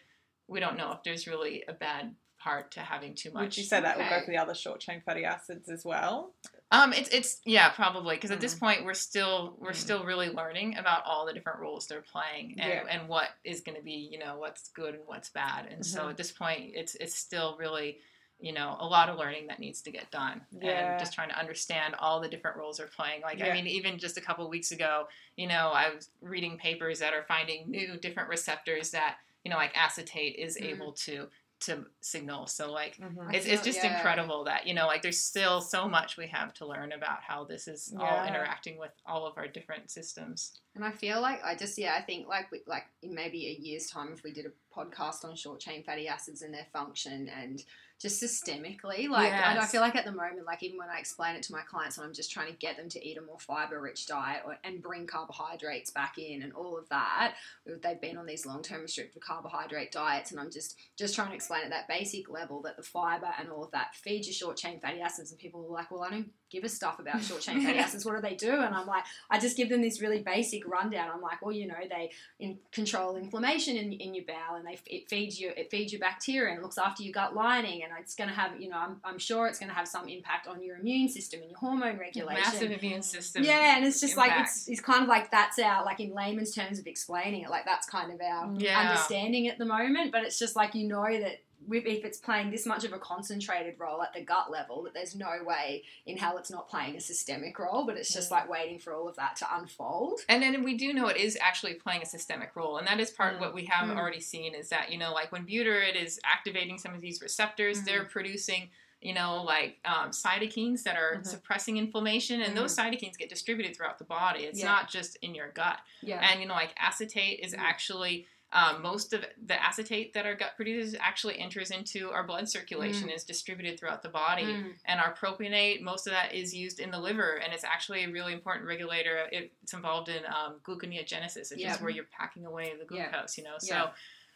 [0.47, 3.41] we don't know if there's really a bad part to having too much.
[3.43, 6.33] Would you say that will go for the other short chain fatty acids as well?
[6.71, 8.59] Um, it's it's yeah, probably because at this Mm.
[8.59, 9.75] point we're still we're Mm.
[9.75, 12.85] still really learning about all the different roles they're playing and, Yeah.
[12.89, 15.65] and what is going to be you know what's good and what's bad.
[15.67, 16.09] And so Mhm.
[16.11, 17.99] at this point, it's it's still really
[18.41, 20.91] you know a lot of learning that needs to get done Yeah.
[20.91, 23.21] and just trying to understand all the different roles they're playing.
[23.21, 23.47] Like Yeah.
[23.47, 27.13] I mean, even just a couple weeks ago, you know, I was reading papers that
[27.13, 30.65] are finding new different receptors that you know like acetate is Mm.
[30.69, 31.29] able to
[31.61, 32.47] to signal.
[32.47, 33.33] So like Mm-hmm.
[33.33, 33.95] It's, it's just yeah.
[33.95, 37.43] incredible that you know like there's still so much we have to learn about how
[37.45, 41.55] this is all interacting with all of our different systems And I feel like I
[41.55, 44.45] just yeah I think like we, like in maybe a year's time if we did
[44.47, 47.63] a podcast on short chain fatty acids and their function and
[48.01, 49.71] just systemically like and I Yes.
[49.71, 52.07] feel like at the moment like even when I explain it to my clients and
[52.07, 54.81] I'm just trying to get them to eat a more fiber rich diet or, and
[54.81, 57.33] bring carbohydrates back in and all of that
[57.65, 61.35] they've been on these long term restricted carbohydrate diets and I'm just just trying to
[61.35, 64.55] explain at that basic level that the fiber and all of that feeds your short
[64.55, 67.41] chain fatty acids and people are like well I don't give a stuff about short
[67.41, 70.01] chain fatty acids what do they do and I'm like I just give them this
[70.01, 71.09] really basic rundown.
[71.13, 74.79] I'm like, well, you know, they in, control inflammation in, in your bowel, and they
[74.85, 78.15] it feeds you it feeds you bacteria and looks after your gut lining, and it's
[78.15, 80.61] going to have, you know, I'm, I'm sure it's going to have some impact on
[80.63, 82.41] your immune system and your hormone regulation.
[82.41, 85.83] massive immune system yeah, and it's just like it's, it's kind of like that's our
[85.85, 88.79] like in layman's terms of explaining it, like that's kind of our Yeah.
[88.79, 90.11] understanding at the moment.
[90.11, 91.41] But it's just like you know that
[91.77, 95.15] if it's playing this much of a concentrated role at the gut level, that there's
[95.15, 97.85] no way in hell it's not playing a systemic role.
[97.85, 98.31] But it's just Mm.
[98.31, 100.21] like waiting for all of that to unfold.
[100.29, 103.09] and then we do know it is actually playing a systemic role and that is
[103.11, 103.41] part of Mm.
[103.41, 103.97] what we have Mm.
[103.97, 107.79] already seen is that you know like when butyrate is activating some of these receptors
[107.81, 107.85] Mhm.
[107.85, 108.69] they're producing
[109.01, 111.25] you know like um, cytokines that are Mhm.
[111.25, 114.65] suppressing inflammation and those cytokines get distributed throughout the body it's Yeah.
[114.65, 116.19] not just in your gut Yeah.
[116.29, 117.59] And you know, like acetate is Mhm.
[117.59, 122.49] actually um, most of the acetate that our gut produces actually enters into our blood
[122.49, 124.43] circulation, is distributed throughout the body.
[124.45, 124.71] Mm.
[124.85, 128.09] And our propionate, most of that is used in the liver, and it's actually a
[128.09, 129.27] really important regulator.
[129.31, 131.75] It, it's involved in um, gluconeogenesis, which Yeah.
[131.75, 133.11] is where you're packing away the Yeah.
[133.11, 133.37] glucose.
[133.37, 133.75] You know, so.
[133.75, 133.89] Yeah.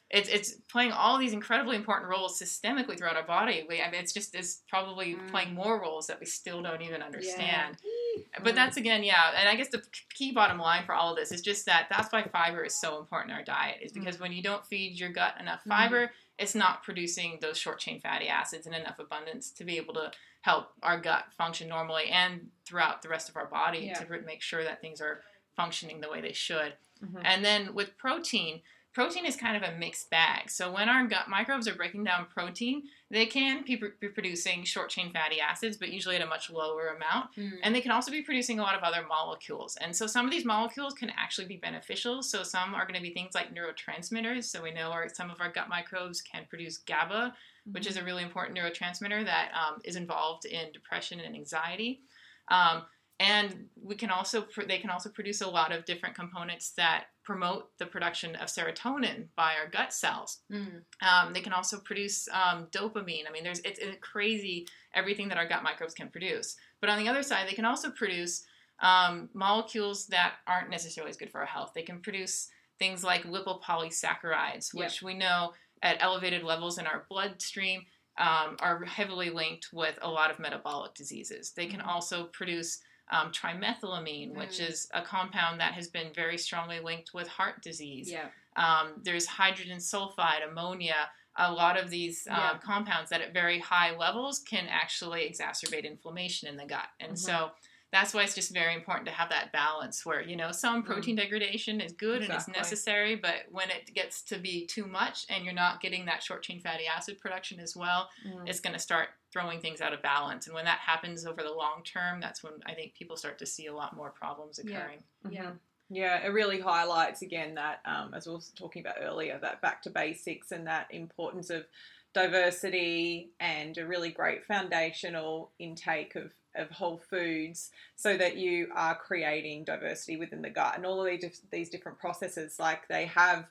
[0.10, 3.66] It's, it's playing all these incredibly important roles systemically throughout our body.
[3.68, 5.32] We, I mean, it's just is probably Mm.
[5.32, 7.78] playing more roles that we still don't even understand.
[8.18, 8.44] Mm.
[8.44, 9.32] But that's again, yeah.
[9.38, 12.12] And I guess the key bottom line for all of this is just that that's
[12.12, 15.10] why fiber is so important in our diet, is because when you don't feed your
[15.10, 15.70] gut enough Mm-hmm.
[15.70, 19.94] fiber, it's not producing those short chain fatty acids in enough abundance to be able
[19.94, 23.94] to help our gut function normally and throughout the rest of our body Yeah.
[24.04, 25.22] to make sure that things are
[25.56, 26.74] functioning the way they should.
[27.04, 27.22] Mhm.
[27.24, 28.62] And then with protein,
[28.94, 30.50] protein is kind of a mixed bag.
[30.50, 34.90] So when our gut microbes are breaking down protein, they can be, be producing short
[34.90, 37.36] chain fatty acids, but usually at a much lower amount.
[37.36, 37.60] Mm.
[37.64, 39.78] And they can also be producing a lot of other molecules.
[39.82, 42.22] And so some of these molecules can actually be beneficial.
[42.22, 44.46] So some are going to be things like neurotransmitters.
[44.46, 47.36] So we know our, some of our gut microbes can produce GABA,
[47.72, 52.02] which is a really important neurotransmitter that um, is involved in depression and anxiety.
[52.50, 52.84] Um,
[53.20, 57.78] and we can also they can also produce a lot of different components that promote
[57.78, 60.40] the production of serotonin by our gut cells.
[60.52, 60.82] Mm.
[61.02, 63.28] Um, they can also produce um, dopamine.
[63.28, 66.56] I mean, there's it's, it's crazy everything that our gut microbes can produce.
[66.82, 68.46] But on the other side, they can also produce
[68.82, 71.72] um, molecules that aren't necessarily as good for our health.
[71.74, 72.50] They can produce
[72.80, 77.86] things like lipopolysaccharides, which we know at elevated levels in our bloodstream
[78.18, 81.52] um, are heavily linked with a lot of metabolic diseases.
[81.52, 81.88] They can Mhm.
[81.88, 82.80] also produce
[83.14, 84.70] um, trimethylamine, which Mm.
[84.70, 88.10] is a compound that has been very strongly linked with heart disease.
[88.12, 88.30] Yeah.
[88.56, 92.58] Um, there's hydrogen sulfide, ammonia, a lot of these um, Yeah.
[92.60, 96.90] compounds that at very high levels can actually exacerbate inflammation in the gut.
[97.00, 97.18] And Mhm.
[97.18, 97.52] so
[97.94, 101.16] that's why it's just very important to have that balance where, you know, some protein
[101.16, 102.52] degradation is good and Exactly.
[102.54, 106.24] it's necessary, but when it gets to be too much and you're not getting that
[106.24, 108.50] short chain fatty acid production as well, Mm.
[108.50, 110.48] it's going to start throwing things out of balance.
[110.48, 113.46] And when that happens over the long term, that's when I think people start to
[113.46, 115.04] see a lot more problems occurring.
[115.30, 115.52] Yeah.
[115.52, 115.60] Mhm.
[115.90, 119.82] Yeah, it really highlights again that, um, as we were talking about earlier, that back
[119.84, 121.68] to basics and that importance of
[122.14, 128.96] diversity and a really great foundational intake of, of whole foods so that you are
[128.96, 130.76] creating diversity within the gut.
[130.76, 133.46] And all of these, these different processes, like they have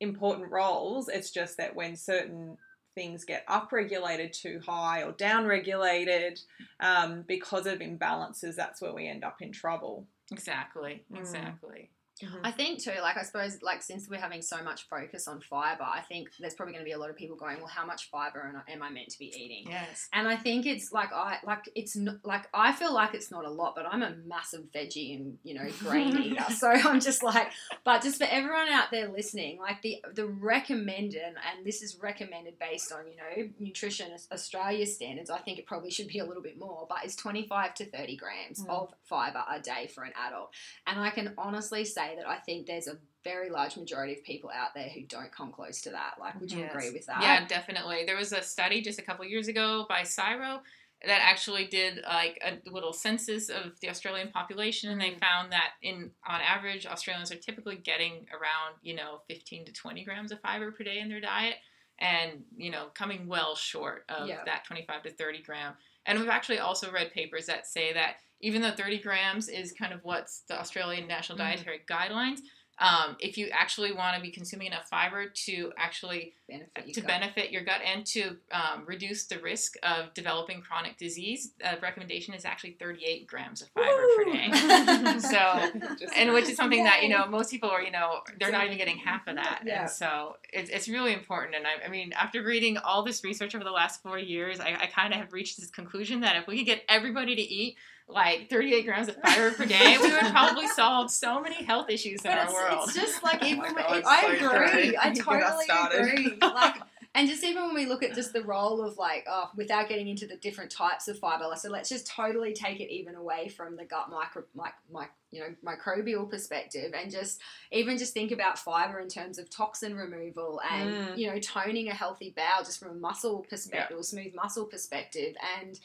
[0.00, 1.08] important roles.
[1.08, 2.56] It's just that when certain
[2.94, 6.40] things get upregulated too high or downregulated
[6.80, 10.06] um, because of imbalances, that's where we end up in trouble.
[10.32, 11.18] Exactly, Mm.
[11.18, 11.90] exactly.
[12.22, 12.40] Mhm.
[12.44, 15.82] I think too, like I suppose, like since we're having so much focus on fiber,
[15.84, 18.08] I think there's probably going to be a lot of people going, well, how much
[18.10, 19.70] fiber am I- am I meant to be eating?
[19.70, 20.08] Yes.
[20.12, 23.44] And I think it's like I like it's not like I feel like it's not
[23.44, 27.22] a lot, but I'm a massive veggie and you know grain eater, so I'm just
[27.22, 27.48] like,
[27.84, 32.58] but just for everyone out there listening, like the the recommended, and this is recommended
[32.58, 35.30] based on you know nutrition Australia standards.
[35.30, 38.16] I think it probably should be a little bit more, but it's 25 to 30
[38.16, 38.68] grams Mm.
[38.70, 40.50] of fiber a day for an adult,
[40.86, 44.50] and I can honestly say that I think there's a very large majority of people
[44.54, 46.14] out there who don't come close to that.
[46.20, 46.72] Like, would you Yes.
[46.72, 47.20] agree with that?
[47.22, 48.04] Yeah, definitely.
[48.04, 50.62] There was a study just a couple years ago by CSIRO
[51.04, 55.20] that actually did like a little census of the Australian population, and they Mhm.
[55.20, 60.04] found that in on average, Australians are typically getting around you know 15 to 20
[60.04, 61.58] grams of fiber per day in their diet,
[61.98, 64.44] and you know coming well short of Yeah.
[64.44, 65.76] that 25 to 30 gram.
[66.06, 69.92] And we've actually also read papers that say that even though 30 grams is kind
[69.92, 71.42] of what's the Australian National Mhm.
[71.42, 72.40] Dietary Guidelines.
[72.78, 77.00] Um, if you actually want to be consuming enough fiber to actually benefit your to
[77.00, 77.08] gut.
[77.08, 82.34] benefit your gut and to um, reduce the risk of developing chronic disease, the recommendation
[82.34, 84.50] is actually 38 grams of fiber per day.
[85.20, 88.52] So, Just- and which is something that you know most people are you know they're
[88.52, 89.82] not even getting half of that Yeah.
[89.82, 93.54] and so it's, it's really important and I, I mean after reading all this research
[93.54, 96.46] over the last four years i, I kind of have reached this conclusion that if
[96.46, 97.76] we could get everybody to eat
[98.08, 102.24] like 38 grams of fiber per day we would probably solve so many health issues
[102.24, 104.28] in But our it's, world it's just like Oh even my when, God, I so
[104.30, 104.88] agree.
[104.90, 104.94] true.
[105.00, 106.38] I Get us totally agree.
[106.40, 106.76] Like,
[107.14, 110.06] and just even when we look at just the role of like, oh, without getting
[110.06, 113.74] into the different types of fiber, so let's just totally take it even away from
[113.76, 117.40] the gut micro, like, mic, you know, microbial perspective, and just
[117.72, 121.16] even just think about fiber in terms of toxin removal and Mm.
[121.16, 125.34] you know toning a healthy bowel just from a muscle perspective, or smooth muscle perspective,
[125.58, 125.80] and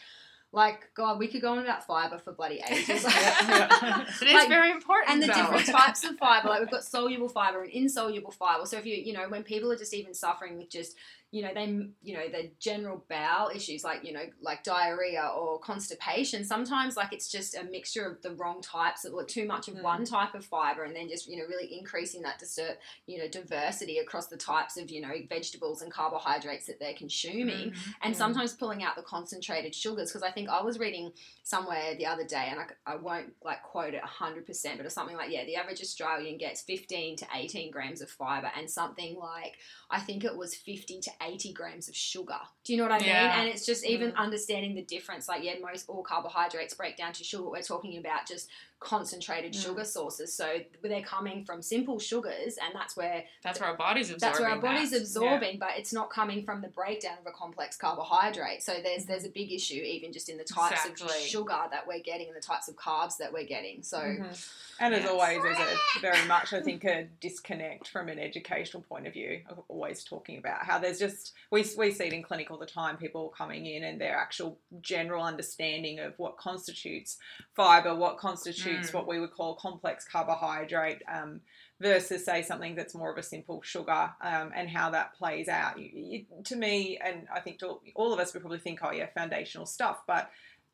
[0.54, 3.06] like God, we could go on about fiber for bloody ages.
[3.52, 4.02] Yeah.
[4.22, 5.34] it is Like, very important and the though.
[5.34, 8.95] different types of fiber like we've got soluble fiber and insoluble fiber so if you
[8.95, 10.95] you know when people are just even suffering with just
[11.32, 11.65] you know they
[12.03, 17.13] you know the general bowel issues like you know like diarrhea or constipation sometimes like
[17.13, 19.84] it's just a mixture of the wrong types of or too much of Mm.
[19.84, 22.75] one type of fiber and then just you know really increasing that distur-
[23.07, 27.71] you know diversity across the types of you know vegetables and carbohydrates that they're consuming
[27.71, 27.93] Mhm.
[28.01, 28.17] and Mm.
[28.17, 31.13] sometimes pulling out the concentrated sugars because I think I was reading
[31.43, 35.15] somewhere the other day and I, I won't like quote it 100% but it's something
[35.15, 39.57] like yeah the average Australian gets 15 to 18 grams of fiber and something like
[39.89, 42.99] I think it was 50 to 80 grams of sugar do you know what I
[42.99, 43.39] mean Yeah.
[43.39, 44.15] and it's just even Mm.
[44.17, 48.28] understanding the difference like yeah most all carbohydrates break down to sugar we're talking about
[48.28, 48.49] just
[48.82, 49.63] concentrated Mm.
[49.63, 54.09] sugar sources so they're coming from simple sugars and that's where that's where our body's
[54.09, 55.01] absorbing that's where our body's that.
[55.01, 58.63] absorbing, but it's not coming from the breakdown of a complex carbohydrate.
[58.63, 61.99] So there's there's a big issue even just in the types of sugar that we're
[61.99, 63.84] getting and the types of carbs that we're getting.
[63.84, 64.49] So Mhm.
[64.79, 69.05] And as always, there's a very much, I think, a disconnect from an educational point
[69.05, 69.43] of view.
[69.47, 72.65] I'm always talking about how there's just, we, we see it in clinic all the
[72.65, 77.17] time, people coming in and their actual general understanding of what constitutes
[77.53, 78.93] fiber, what constitutes Mm.
[78.93, 81.01] what we would call complex carbohydrate.
[81.11, 81.41] Um,
[81.82, 85.80] versus say something that's more of a simple sugar um, and how that plays out
[85.80, 88.80] you, you, to me and i think to all, all of us would probably think
[88.84, 90.30] oh yeah foundational stuff but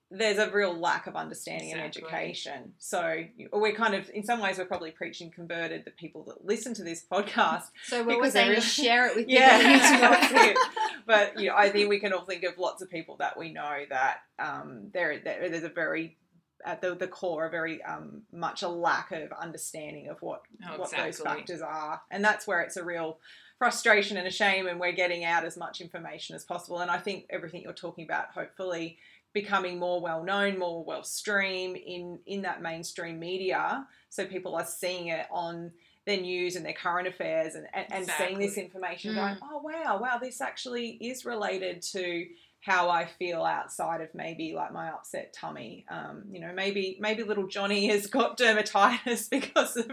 [0.10, 4.58] there's a real lack of understanding and education so we're kind of in some ways
[4.58, 8.50] we're probably preaching converted the people that listen to this podcast so what we're saying
[8.50, 10.20] really- share it with people yeah who need to know it.
[10.22, 10.58] that's it.
[11.06, 13.52] but you know, i think we can all think of lots of people that we
[13.52, 16.18] know that um, there there's a very
[16.68, 20.78] at the, the core a very um, much a lack of understanding of what Oh,
[20.80, 22.02] what those factors are.
[22.12, 23.20] And that's where it's a real
[23.58, 26.80] frustration and a shame and we're getting out as much information as possible.
[26.80, 28.98] And i think everything you're talking about hopefully
[29.34, 34.66] becoming more well known more well stream in in that mainstream media so people are
[34.66, 35.72] seeing it on
[36.06, 39.16] their news and their current affairs and, and, and seeing this information Mm.
[39.16, 42.26] going oh wow wow this actually is related to
[42.62, 45.86] how I feel outside of maybe like my upset tummy.
[45.90, 49.92] Um, you know, maybe maybe little Johnny has got dermatitis because of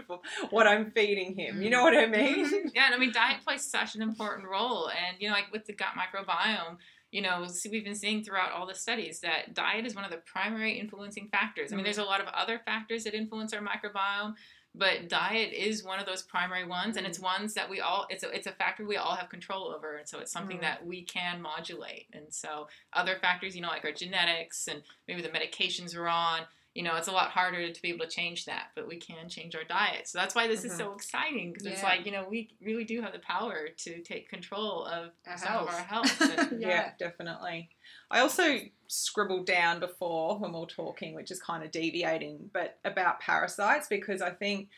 [0.49, 1.61] what I'm feeding him.
[1.61, 2.71] You know what I mean?
[2.75, 5.65] yeah, and I mean diet plays such an important role, and you know, like with
[5.65, 6.77] the gut microbiome,
[7.11, 10.17] you know, we've been seeing throughout all the studies that diet is one of the
[10.25, 11.71] primary influencing factors.
[11.71, 11.85] I mean, Mhm.
[11.85, 14.33] there's a lot of other factors that influence our microbiome,
[14.77, 18.23] but diet is one of those primary ones, and it's ones that we all it's
[18.23, 20.61] a it's a factor we all have control over, and so it's something Mhm.
[20.61, 22.07] that we can modulate.
[22.13, 26.41] And so other factors, you know, like our genetics and maybe the medications we're on.
[26.73, 29.29] You know, it's a lot harder to be able to change that, but we can
[29.29, 30.09] change our diet.
[30.09, 30.77] So that's why this is Mhm.
[30.77, 34.27] so exciting because it's like, you know, we really do have the power to take
[34.27, 35.69] control of Our some of health.
[35.69, 36.21] our health.
[36.21, 36.29] And,
[36.61, 36.67] yeah.
[36.67, 36.91] Yeah.
[36.99, 37.69] definitely.
[38.11, 43.19] I also scribbled down before when we're talking, which is kind of deviating, but about
[43.19, 44.69] parasites because I think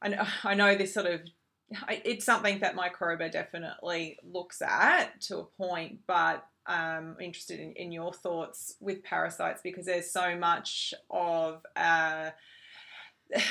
[0.00, 1.20] I know, I know this sort of
[1.88, 7.92] it's something that Microba definitely looks at to a point, but um, interested in, in
[7.92, 12.30] your thoughts with parasites because there's so much of uh,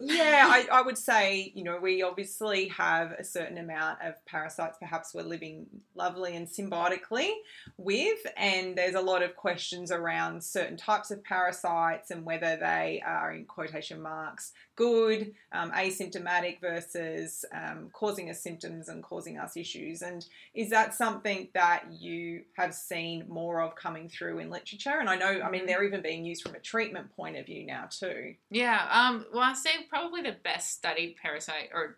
[0.00, 4.76] Yeah, I, I would say, you know, we obviously have a certain amount of parasites
[4.78, 7.30] perhaps we're living lovely and symbiotically
[7.78, 13.02] with, and there's a lot of questions around certain types of parasites and whether they
[13.06, 19.56] are, in quotation marks, good, um, asymptomatic versus um, causing us symptoms and causing us
[19.56, 20.02] issues.
[20.02, 24.98] And is that something that you have seen more of coming through in literature?
[24.98, 27.64] And I know, I mean, they're even being used from a treatment point of view
[27.66, 28.34] now, too.
[28.50, 28.86] Yeah.
[28.90, 31.96] Um, well, I'll say probably the best studied parasite, or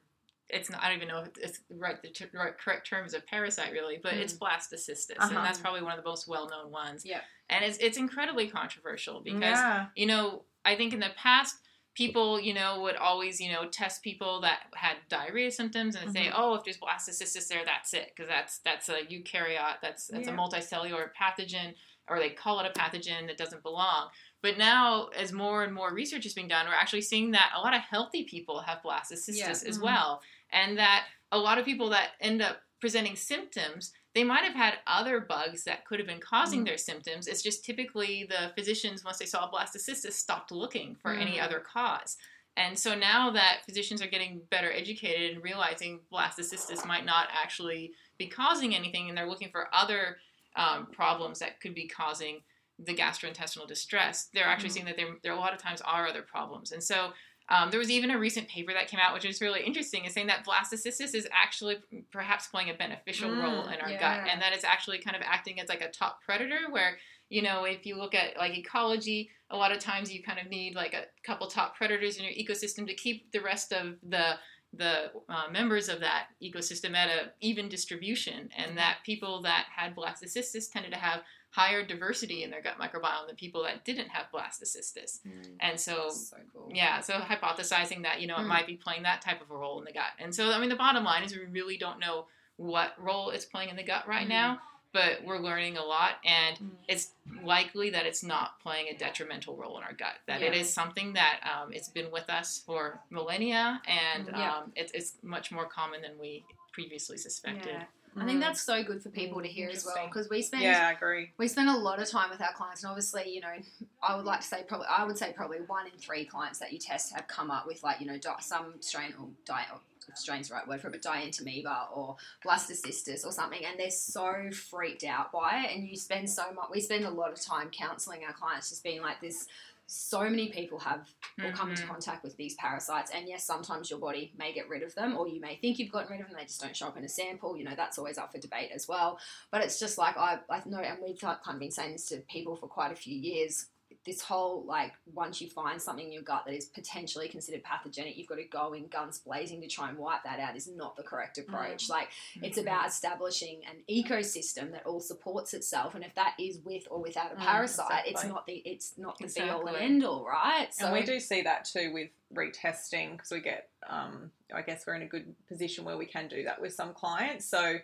[0.48, 3.72] it's not, I don't even know if it's right the right, correct terms of parasite
[3.72, 5.28] really, but it's blastocystis, Uh-huh.
[5.28, 7.04] and that's probably one of the most well known ones.
[7.04, 7.20] Yeah.
[7.50, 9.86] And it's it's incredibly controversial because yeah.
[9.96, 11.56] you know I think in the past
[11.96, 16.26] people you know would always you know test people that had diarrhea symptoms and say
[16.26, 16.32] Mhm.
[16.36, 20.34] oh if there's blastocystis there that's it because that's that's a eukaryote that's that's Yeah.
[20.34, 21.74] a multicellular pathogen
[22.08, 24.10] or they call it a pathogen that doesn't belong.
[24.40, 27.58] But now, as more and more research is being done, we're actually seeing that a
[27.60, 29.48] lot of healthy people have blastocystis Yeah.
[29.50, 29.82] as Mhm.
[29.82, 34.54] well, and that a lot of people that end up presenting symptoms, they might have
[34.54, 36.64] had other bugs that could have been causing Mhm.
[36.64, 37.28] their symptoms.
[37.28, 41.42] It's just typically the physicians, once they saw blastocystis, stopped looking for any Mhm.
[41.42, 42.16] other cause.
[42.56, 47.94] And so now that physicians are getting better educated and realizing blastocystis might not actually
[48.16, 50.18] be causing anything, and they're looking for other
[50.56, 52.42] um, problems that could be causing
[52.78, 54.72] the gastrointestinal distress, they're actually Mhm.
[54.72, 56.72] seeing that there, there a lot of times are other problems.
[56.72, 57.12] And so
[57.48, 60.12] um, there was even a recent paper that came out, which is really interesting, is
[60.12, 61.76] saying that blastocystis is actually
[62.10, 65.22] perhaps playing a beneficial Mm, role in our gut, and that it's actually kind of
[65.24, 69.30] acting as like a top predator, where you know if you look at like ecology,
[69.50, 72.32] a lot of times you kind of need like a couple top predators in your
[72.32, 74.34] ecosystem to keep the rest of the
[74.72, 79.94] the uh, members of that ecosystem at a even distribution, and that people that had
[79.94, 81.20] blastocystis tended to have
[81.56, 85.20] higher diversity in their gut microbiome than people that didn't have blastocystis.
[85.60, 86.70] And so so cool.
[86.74, 88.48] yeah, so hypothesizing that, you know, it Mm.
[88.48, 90.12] might be playing that type of a role in the gut.
[90.18, 92.26] And so, I mean, the bottom line is we really don't know
[92.56, 94.30] what role it's playing in the gut right Mhm.
[94.40, 94.60] now,
[94.92, 96.16] but we're learning a lot.
[96.26, 96.70] And Mm.
[96.88, 100.60] it's likely that it's not playing a detrimental role in our gut, that it Yeah.
[100.60, 104.56] is something that um, it's been with us for millennia and Yeah.
[104.56, 107.72] um, it's, it's much more common than we previously suspected.
[107.72, 107.84] Yeah.
[108.18, 110.62] I think that's so good for people to mm, hear as well because we spend
[110.62, 111.32] Yeah, I agree.
[111.38, 113.54] we spend a lot of time with our clients, and obviously, you know,
[114.02, 116.72] I would like to say probably I would say probably one in three clients that
[116.72, 119.80] you test have come up with like you know di- some strain or di- or
[120.14, 124.50] strain's the right word for it, but dientamoeba or blastocystis or something, and they're so
[124.52, 125.76] freaked out by it.
[125.76, 126.66] And you spend so much.
[126.70, 129.46] We spend a lot of time counselling our clients, just being like this.
[129.86, 131.08] So many people have
[131.44, 131.88] or come into Mhm.
[131.88, 135.28] contact with these parasites, and yes, sometimes your body may get rid of them, or
[135.28, 136.36] you may think you've gotten rid of them.
[136.36, 137.56] They just don't show up in a sample.
[137.56, 139.18] You know that's always up for debate as well.
[139.52, 142.18] But it's just like I, I know, and we've kind of been saying this to
[142.22, 143.66] people for quite a few years.
[144.06, 148.16] This whole like once you find something in your gut that is potentially considered pathogenic,
[148.16, 150.56] you've got to go in guns blazing to try and wipe that out.
[150.56, 151.90] Is not the correct approach.
[151.90, 152.08] Like
[152.42, 157.02] it's about establishing an ecosystem that all supports itself, and if that is with or
[157.02, 160.24] without a Mm, parasite, it's not the it's not the be all and end all,
[160.24, 160.68] right?
[160.80, 164.94] and we do see that too with retesting because we get, um, I guess we're
[164.94, 167.44] in a good position where we can do that with some clients.
[167.46, 167.78] So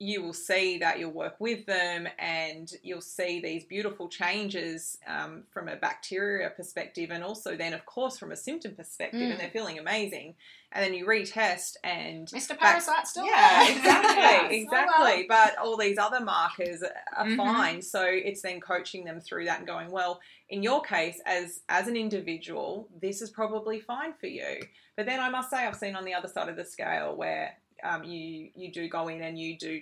[0.00, 5.42] you will see that you'll work with them and you'll see these beautiful changes um,
[5.52, 9.30] from a bacteria perspective and also then, of course, from a symptom perspective, Mm.
[9.32, 10.36] and they're feeling amazing.
[10.70, 12.50] And then you retest and Mr.
[12.50, 13.76] Back- Parasite still yeah, there.
[13.76, 15.26] exactly, exactly.
[15.28, 16.84] But all these other markers
[17.16, 17.36] are Mhm.
[17.36, 17.82] fine.
[17.82, 21.88] So it's then coaching them through that and going, well, in your case, as as
[21.88, 24.60] an individual, this is probably fine for you.
[24.96, 27.56] But then I must say, I've seen on the other side of the scale where
[27.82, 29.80] um, you you do go in and you do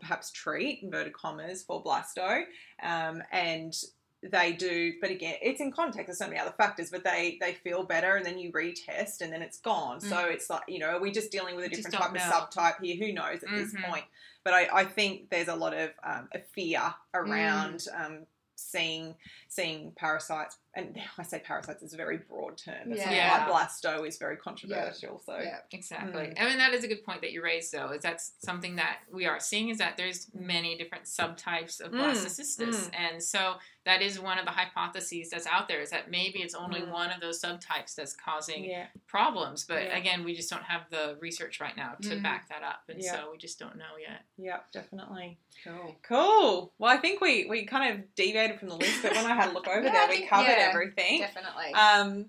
[0.00, 2.44] perhaps treat inverted commas for blasto,
[2.82, 3.74] um, and
[4.20, 7.54] they do but again it's in context there's so many other factors but they they
[7.54, 10.00] feel better and then you retest and then it's gone.
[10.00, 12.22] So it's like you know are we just dealing with a different type don't of
[12.50, 12.96] subtype here?
[12.96, 13.84] Who knows at this Mhm.
[13.84, 14.04] point?
[14.44, 18.26] But I, I think there's a lot of um, a fear around um,
[18.56, 19.14] seeing
[19.48, 23.46] seeing parasites and I say parasites is a very broad term but something Yeah.
[23.46, 25.58] like blasto is very controversial so Yeah.
[25.72, 26.22] Exactly.
[26.28, 26.40] Mm.
[26.40, 27.90] I mean, that is a good point that you raised, though.
[27.90, 32.00] Is that's something that we are seeing is that there's many different subtypes of Mm,
[32.00, 33.54] blastocystis, and so
[33.84, 35.80] that is one of the hypotheses that's out there.
[35.80, 36.90] Is that maybe it's only Mm.
[36.92, 39.96] one of those subtypes that's causing yeah problems, but Yeah.
[39.96, 42.22] again, we just don't have the research right now to Mm.
[42.22, 43.12] back that up, and Yeah.
[43.12, 44.22] so we just don't know yet.
[44.36, 45.96] yeah definitely Cool.
[46.02, 49.34] cool well I think we we kind of deviated from the list but when I
[49.34, 50.67] had a look over Yeah, there we covered yeah.
[50.68, 51.74] Everything Definitely.
[51.74, 52.26] Um,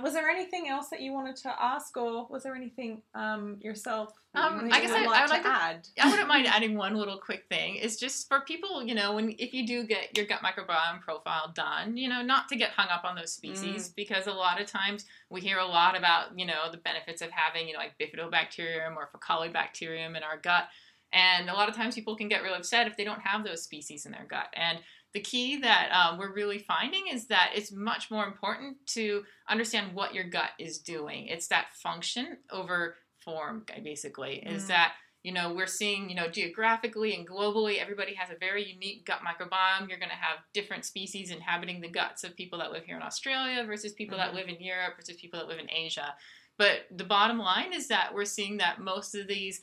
[0.00, 4.10] was there anything else that you wanted to ask, or was there anything um, yourself?
[4.34, 5.88] Um, I guess I, like I would like to add.
[6.00, 7.76] I wouldn't mind adding one little quick thing.
[7.76, 11.52] It's just for people, you know, when if you do get your gut microbiome profile
[11.54, 14.66] done, you know, not to get hung up on those species because a lot of
[14.66, 17.98] times we hear a lot about, you know, the benefits of having, you know, like
[17.98, 20.68] bifidobacterium or Faecalibacterium in our gut.
[21.12, 23.62] And a lot of times people can get really upset if they don't have those
[23.62, 24.46] species in their gut.
[24.54, 24.78] And
[25.14, 29.94] the key that um, we're really finding is that it's much more important to understand
[29.94, 31.26] what your gut is doing.
[31.26, 32.94] It's that function over
[33.24, 34.68] form, basically, is Mm.
[34.68, 34.92] that
[35.22, 39.20] you know we're seeing you know geographically and globally everybody has a very unique gut
[39.20, 42.96] microbiome you're going to have different species inhabiting the guts of people that live here
[42.96, 44.20] in australia versus people Mhm.
[44.20, 46.16] that live in europe versus people that live in asia
[46.58, 49.62] but the bottom line is that we're seeing that most of these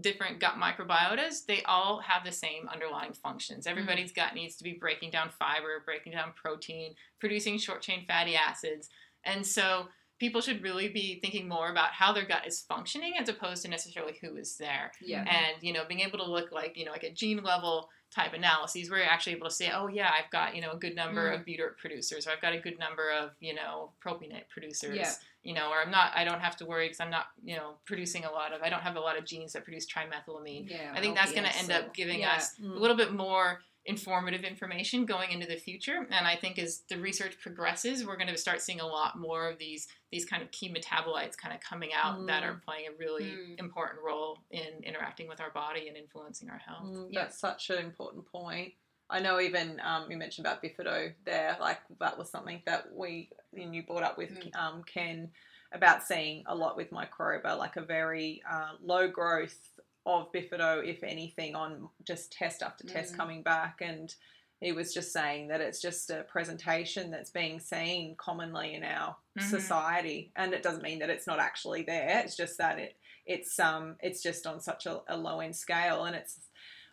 [0.00, 3.64] different gut microbiotas they all have the same underlying functions.
[3.64, 3.70] Mm-hmm.
[3.70, 8.34] Everybody's gut needs to be breaking down fiber breaking down protein producing short chain fatty
[8.36, 8.88] acids.
[9.24, 9.86] And so
[10.18, 13.68] people should really be thinking more about how their gut is functioning as opposed to
[13.68, 14.92] necessarily who is there.
[15.00, 15.24] Yeah.
[15.28, 18.32] and you know being able to look like you know like a gene level type
[18.32, 20.94] analyses where you're actually able to say oh yeah i've got you know a good
[20.94, 21.40] number Mm.
[21.40, 25.10] of butyrate producers or i've got a good number of you know propionate producers Yeah.
[25.42, 27.72] you know or i'm not i don't have to worry because i'm not you know
[27.86, 30.92] producing a lot of i don't have a lot of genes that produce trimethylamine Yeah.
[30.94, 32.34] i think that's going to end up giving yeah.
[32.36, 32.76] us Mm.
[32.76, 36.96] a little bit more informative information going into the future and i think as the
[36.96, 40.50] research progresses we're going to start seeing a lot more of these these kind of
[40.52, 42.46] key metabolites kind of coming out that Mm.
[42.46, 43.58] are playing a really Mm.
[43.58, 47.22] important role in interacting with our body and influencing our health Mm, Yeah.
[47.24, 48.72] That's such an important point.
[49.10, 53.28] I know even um, you mentioned about bifido there, like that was something that we
[53.52, 54.56] and you brought up with Mm.
[54.56, 55.30] um, Ken
[55.72, 59.73] about seeing a lot with microba, like a very uh, low growth
[60.06, 63.16] of bifido, if anything, on just test after test Mm.
[63.16, 64.14] coming back and.
[64.60, 69.14] He was just saying that it's just a presentation that's being seen commonly in our
[69.36, 69.50] Mhm.
[69.50, 72.20] society, and it doesn't mean that it's not actually there.
[72.24, 72.96] It's just that it
[73.26, 76.38] it's um it's just on such a, a low end scale, and it's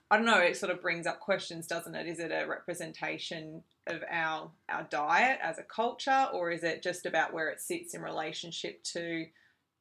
[0.09, 0.39] I don't know.
[0.39, 2.07] It sort of brings up questions, doesn't it?
[2.07, 7.05] Is it a representation of our our diet as a culture, or is it just
[7.05, 9.28] about where it sits in relationship to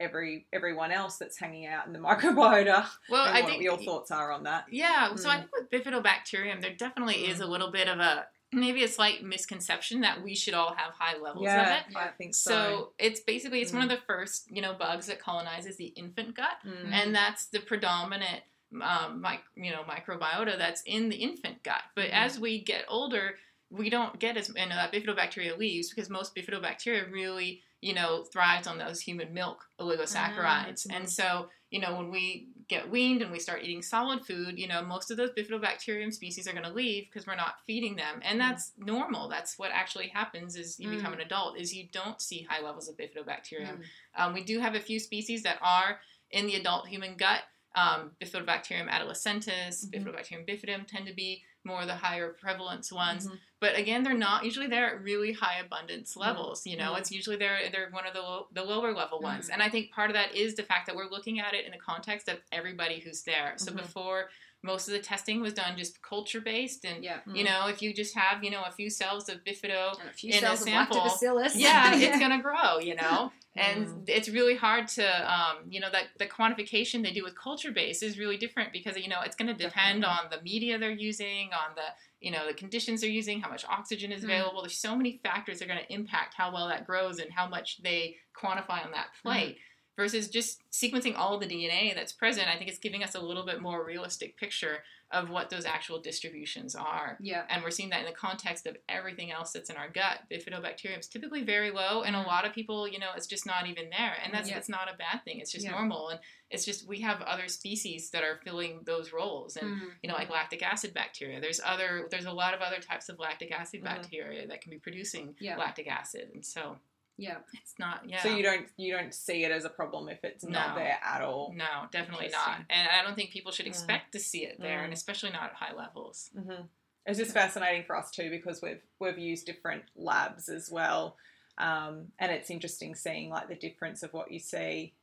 [0.00, 2.86] every everyone else that's hanging out in the microbiota?
[3.08, 4.64] well i what think your thoughts are on that.
[4.70, 5.38] yeah so i Mm.
[5.40, 10.00] think with bifidobacterium there definitely is a little bit of a maybe a slight misconception
[10.00, 12.50] that we should all have high levels of Yeah, it I think so.
[12.50, 16.34] so it's basically it's one of the first you know bugs that colonizes the infant
[16.34, 16.90] gut Mm.
[16.92, 18.40] and that's the predominant
[18.82, 21.82] um, mic- you know microbiota that's in the infant gut.
[21.96, 23.34] But as we get older,
[23.70, 28.66] we don't get as and uh, bifidobacteria leaves because most bifidobacteria really you know thrives
[28.66, 30.96] on those human milk oligosaccharides, Mhm.
[30.96, 34.66] and so you know when we get weaned and we start eating solid food, you
[34.68, 38.20] know most of those bifidobacterium species are going to leave because we're not feeding them,
[38.22, 39.28] and that's normal.
[39.28, 42.88] That's what actually happens as you become an adult is you don't see high levels
[42.88, 43.78] of bifidobacterium.
[43.78, 43.84] Mm.
[44.16, 46.00] Um, we do have a few species that are
[46.30, 47.42] in the adult human gut.
[47.76, 49.90] Um, Bifidobacterium adolescentis, Mhm.
[49.92, 53.26] Bifidobacterium bifidum tend to be more the higher prevalence ones.
[53.28, 53.38] Mhm.
[53.60, 56.66] But again, they're not usually they're at really high abundance levels.
[56.66, 56.98] You know, Mhm.
[57.00, 59.48] it's usually they're they're one of the low, the lower level ones.
[59.48, 59.54] Mhm.
[59.54, 61.72] And I think part of that is the fact that we're looking at it in
[61.72, 63.54] the context of everybody who's there.
[63.56, 64.30] So before
[64.62, 67.20] most of the testing was done just culture based and Yeah.
[67.34, 70.12] you know if you just have you know a few cells of bifido And a
[70.12, 71.52] few In a cells of sample, lactobacillus.
[71.54, 73.32] yeah, it's gonna grow, you know.
[73.56, 74.04] And Mm.
[74.06, 75.04] it's really hard to,
[75.34, 78.96] um, you know, that the quantification they do with culture based is really different because
[78.96, 80.30] you know it's going to depend Definitely.
[80.30, 81.82] on the media they're using, on the
[82.20, 84.26] you know the conditions they're using, how much oxygen is Mm.
[84.26, 84.62] available.
[84.62, 87.48] There's so many factors that are going to impact how well that grows and how
[87.48, 89.58] much they quantify on that plate.
[90.00, 93.44] Versus just sequencing all the DNA that's present, I think it's giving us a little
[93.44, 94.78] bit more realistic picture
[95.10, 97.44] of what those actual distributions are Yeah.
[97.50, 100.20] and we're seeing that in the context of everything else that's in our gut.
[100.30, 103.66] Bifidobacterium is typically very low, and a lot of people, you know, it's just not
[103.66, 104.56] even there, and that's Yeah.
[104.56, 105.40] it's not a bad thing.
[105.40, 105.72] It's just Yeah.
[105.72, 109.90] normal, and it's just we have other species that are filling those roles, and Mm.
[110.02, 111.40] you know, like lactic acid bacteria.
[111.40, 113.84] There's other there's a lot of other types of lactic acid Mhm.
[113.84, 115.56] bacteria that can be producing Yeah.
[115.58, 116.78] lactic acid, and so
[117.20, 117.36] Yeah.
[117.52, 118.22] it's not yeah.
[118.22, 121.20] So you don't you don't see it as a problem if it's not there at
[121.22, 121.52] all.
[121.54, 123.70] no, definitely not, and I don't think people should Mm.
[123.70, 124.96] expect to see it there, and Mm.
[124.96, 126.30] especially not at high levels.
[126.34, 126.62] hmm
[127.06, 131.16] It's just fascinating for us too because we've we've used different labs as well,
[131.58, 134.94] um, and it's interesting seeing like the difference of what you see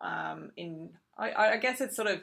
[0.00, 0.90] um, in.
[1.16, 2.22] I, I guess it's sort of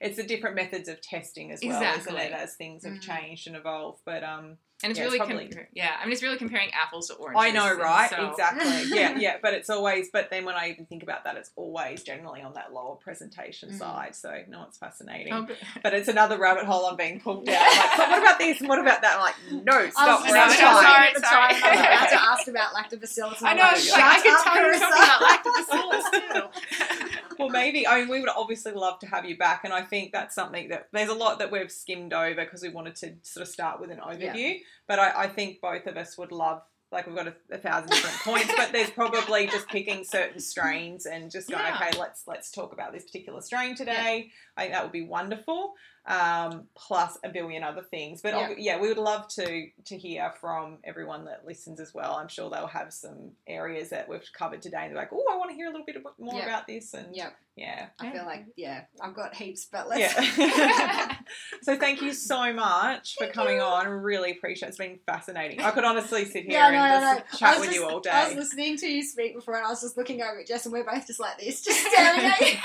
[0.00, 2.14] it's the different methods of testing as well, Exactly.
[2.16, 2.32] isn't it?
[2.32, 3.00] As things have Mm.
[3.02, 5.94] changed and evolved, but um, And it's Yeah, it's really, probably- compar- yeah.
[6.00, 7.42] I mean, it's really comparing apples to oranges.
[7.44, 8.10] I know, right?
[8.10, 8.98] so- Exactly.
[8.98, 9.36] yeah, yeah.
[9.40, 12.54] But it's always, but then when I even think about that, it's always generally on
[12.54, 13.78] that lower presentation Mm.
[13.78, 14.16] side.
[14.16, 15.32] So no, it's fascinating.
[15.32, 17.54] Oh, but- But it's another rabbit hole I'm being pulled down.
[17.72, 19.14] Like, but what about this and what about that?
[19.16, 20.20] I'm like, no, stop.
[20.22, 21.54] was we're just sorry, at the sorry.
[21.54, 21.62] time.
[21.62, 23.38] I was about to ask about lactobacillus.
[23.38, 23.62] and I I'm know.
[23.64, 24.90] like, It's Shut like, I could tell you were Carissa.
[24.90, 26.46] talking about lactobacillus too.
[27.38, 27.86] Well, maybe.
[27.86, 30.68] I mean, we would obviously love to have you back, and I think that's something
[30.68, 33.80] that there's a lot that we've skimmed over because we wanted to sort of start
[33.80, 34.58] with an overview.
[34.88, 36.62] But I, I think both of us would love.
[36.90, 41.06] Like we've got a, a thousand different points, but there's probably just picking certain strains
[41.06, 41.78] and just going, Yeah.
[41.88, 44.30] okay, let's let's talk about this particular strain today.
[44.58, 45.72] I think that would be wonderful.
[46.04, 48.54] Um, plus a billion other things, but Yeah.
[48.58, 52.16] yeah, we would love to to hear from everyone that listens as well.
[52.16, 54.78] I'm sure they'll have some areas that we've covered today.
[54.78, 56.44] and They're like, oh, I want to hear a little bit more Yeah.
[56.46, 57.36] about this, and Yep.
[57.54, 60.00] yeah, I feel like, yeah, I've got heaps, but let's.
[60.38, 61.16] yeah.
[61.62, 63.62] so thank you so much for coming you.
[63.62, 63.86] on.
[63.86, 64.70] I really appreciate it.
[64.70, 65.60] It's been fascinating.
[65.60, 67.38] I could honestly sit here Yeah, and no, just no.
[67.48, 68.10] Chat with you all day.
[68.10, 70.66] I was listening to you speak before, and I was just looking over at Jess,
[70.66, 72.56] and we're both just like this, just staring at you.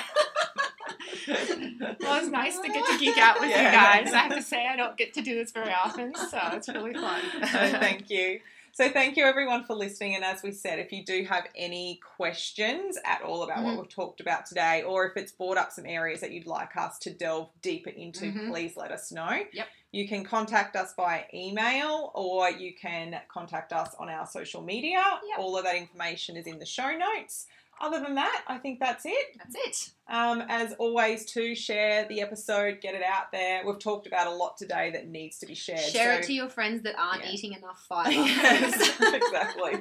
[1.79, 3.65] Well, it's nice to get to geek out with Yeah.
[3.65, 4.13] you guys.
[4.13, 6.93] I have to say, I don't get to do this very often, so it's really
[6.93, 7.21] fun.
[7.51, 8.39] So thank you.
[8.73, 10.13] So thank you everyone for listening.
[10.13, 13.77] And as we said, if you do have any questions at all about what Mhm.
[13.79, 16.99] we've talked about today, or if it's brought up some areas that you'd like us
[16.99, 18.49] to delve deeper into, Mhm.
[18.51, 19.43] please let us know.
[19.51, 19.67] Yep.
[19.91, 25.03] You can contact us by email or you can contact us on our social media.
[25.29, 25.39] Yep.
[25.39, 27.47] All of that information is in the show notes.
[27.79, 29.37] Other than that, I think that's it.
[29.37, 29.91] That's it.
[30.09, 33.63] Um, as always, to share the episode, get it out there.
[33.65, 35.79] We've talked about a lot today that needs to be shared.
[35.79, 37.31] Share so- it to your friends that aren't Yeah.
[37.31, 38.09] eating enough fiber.
[38.11, 39.73] yes, exactly.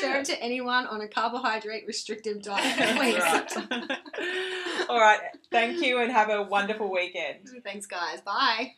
[0.00, 3.18] Share it to anyone on a carbohydrate restrictive diet, please.
[3.18, 3.98] right.
[4.88, 5.20] All right.
[5.50, 7.48] Thank you and have a wonderful weekend.
[7.64, 8.20] Thanks, guys.
[8.22, 8.74] Bye.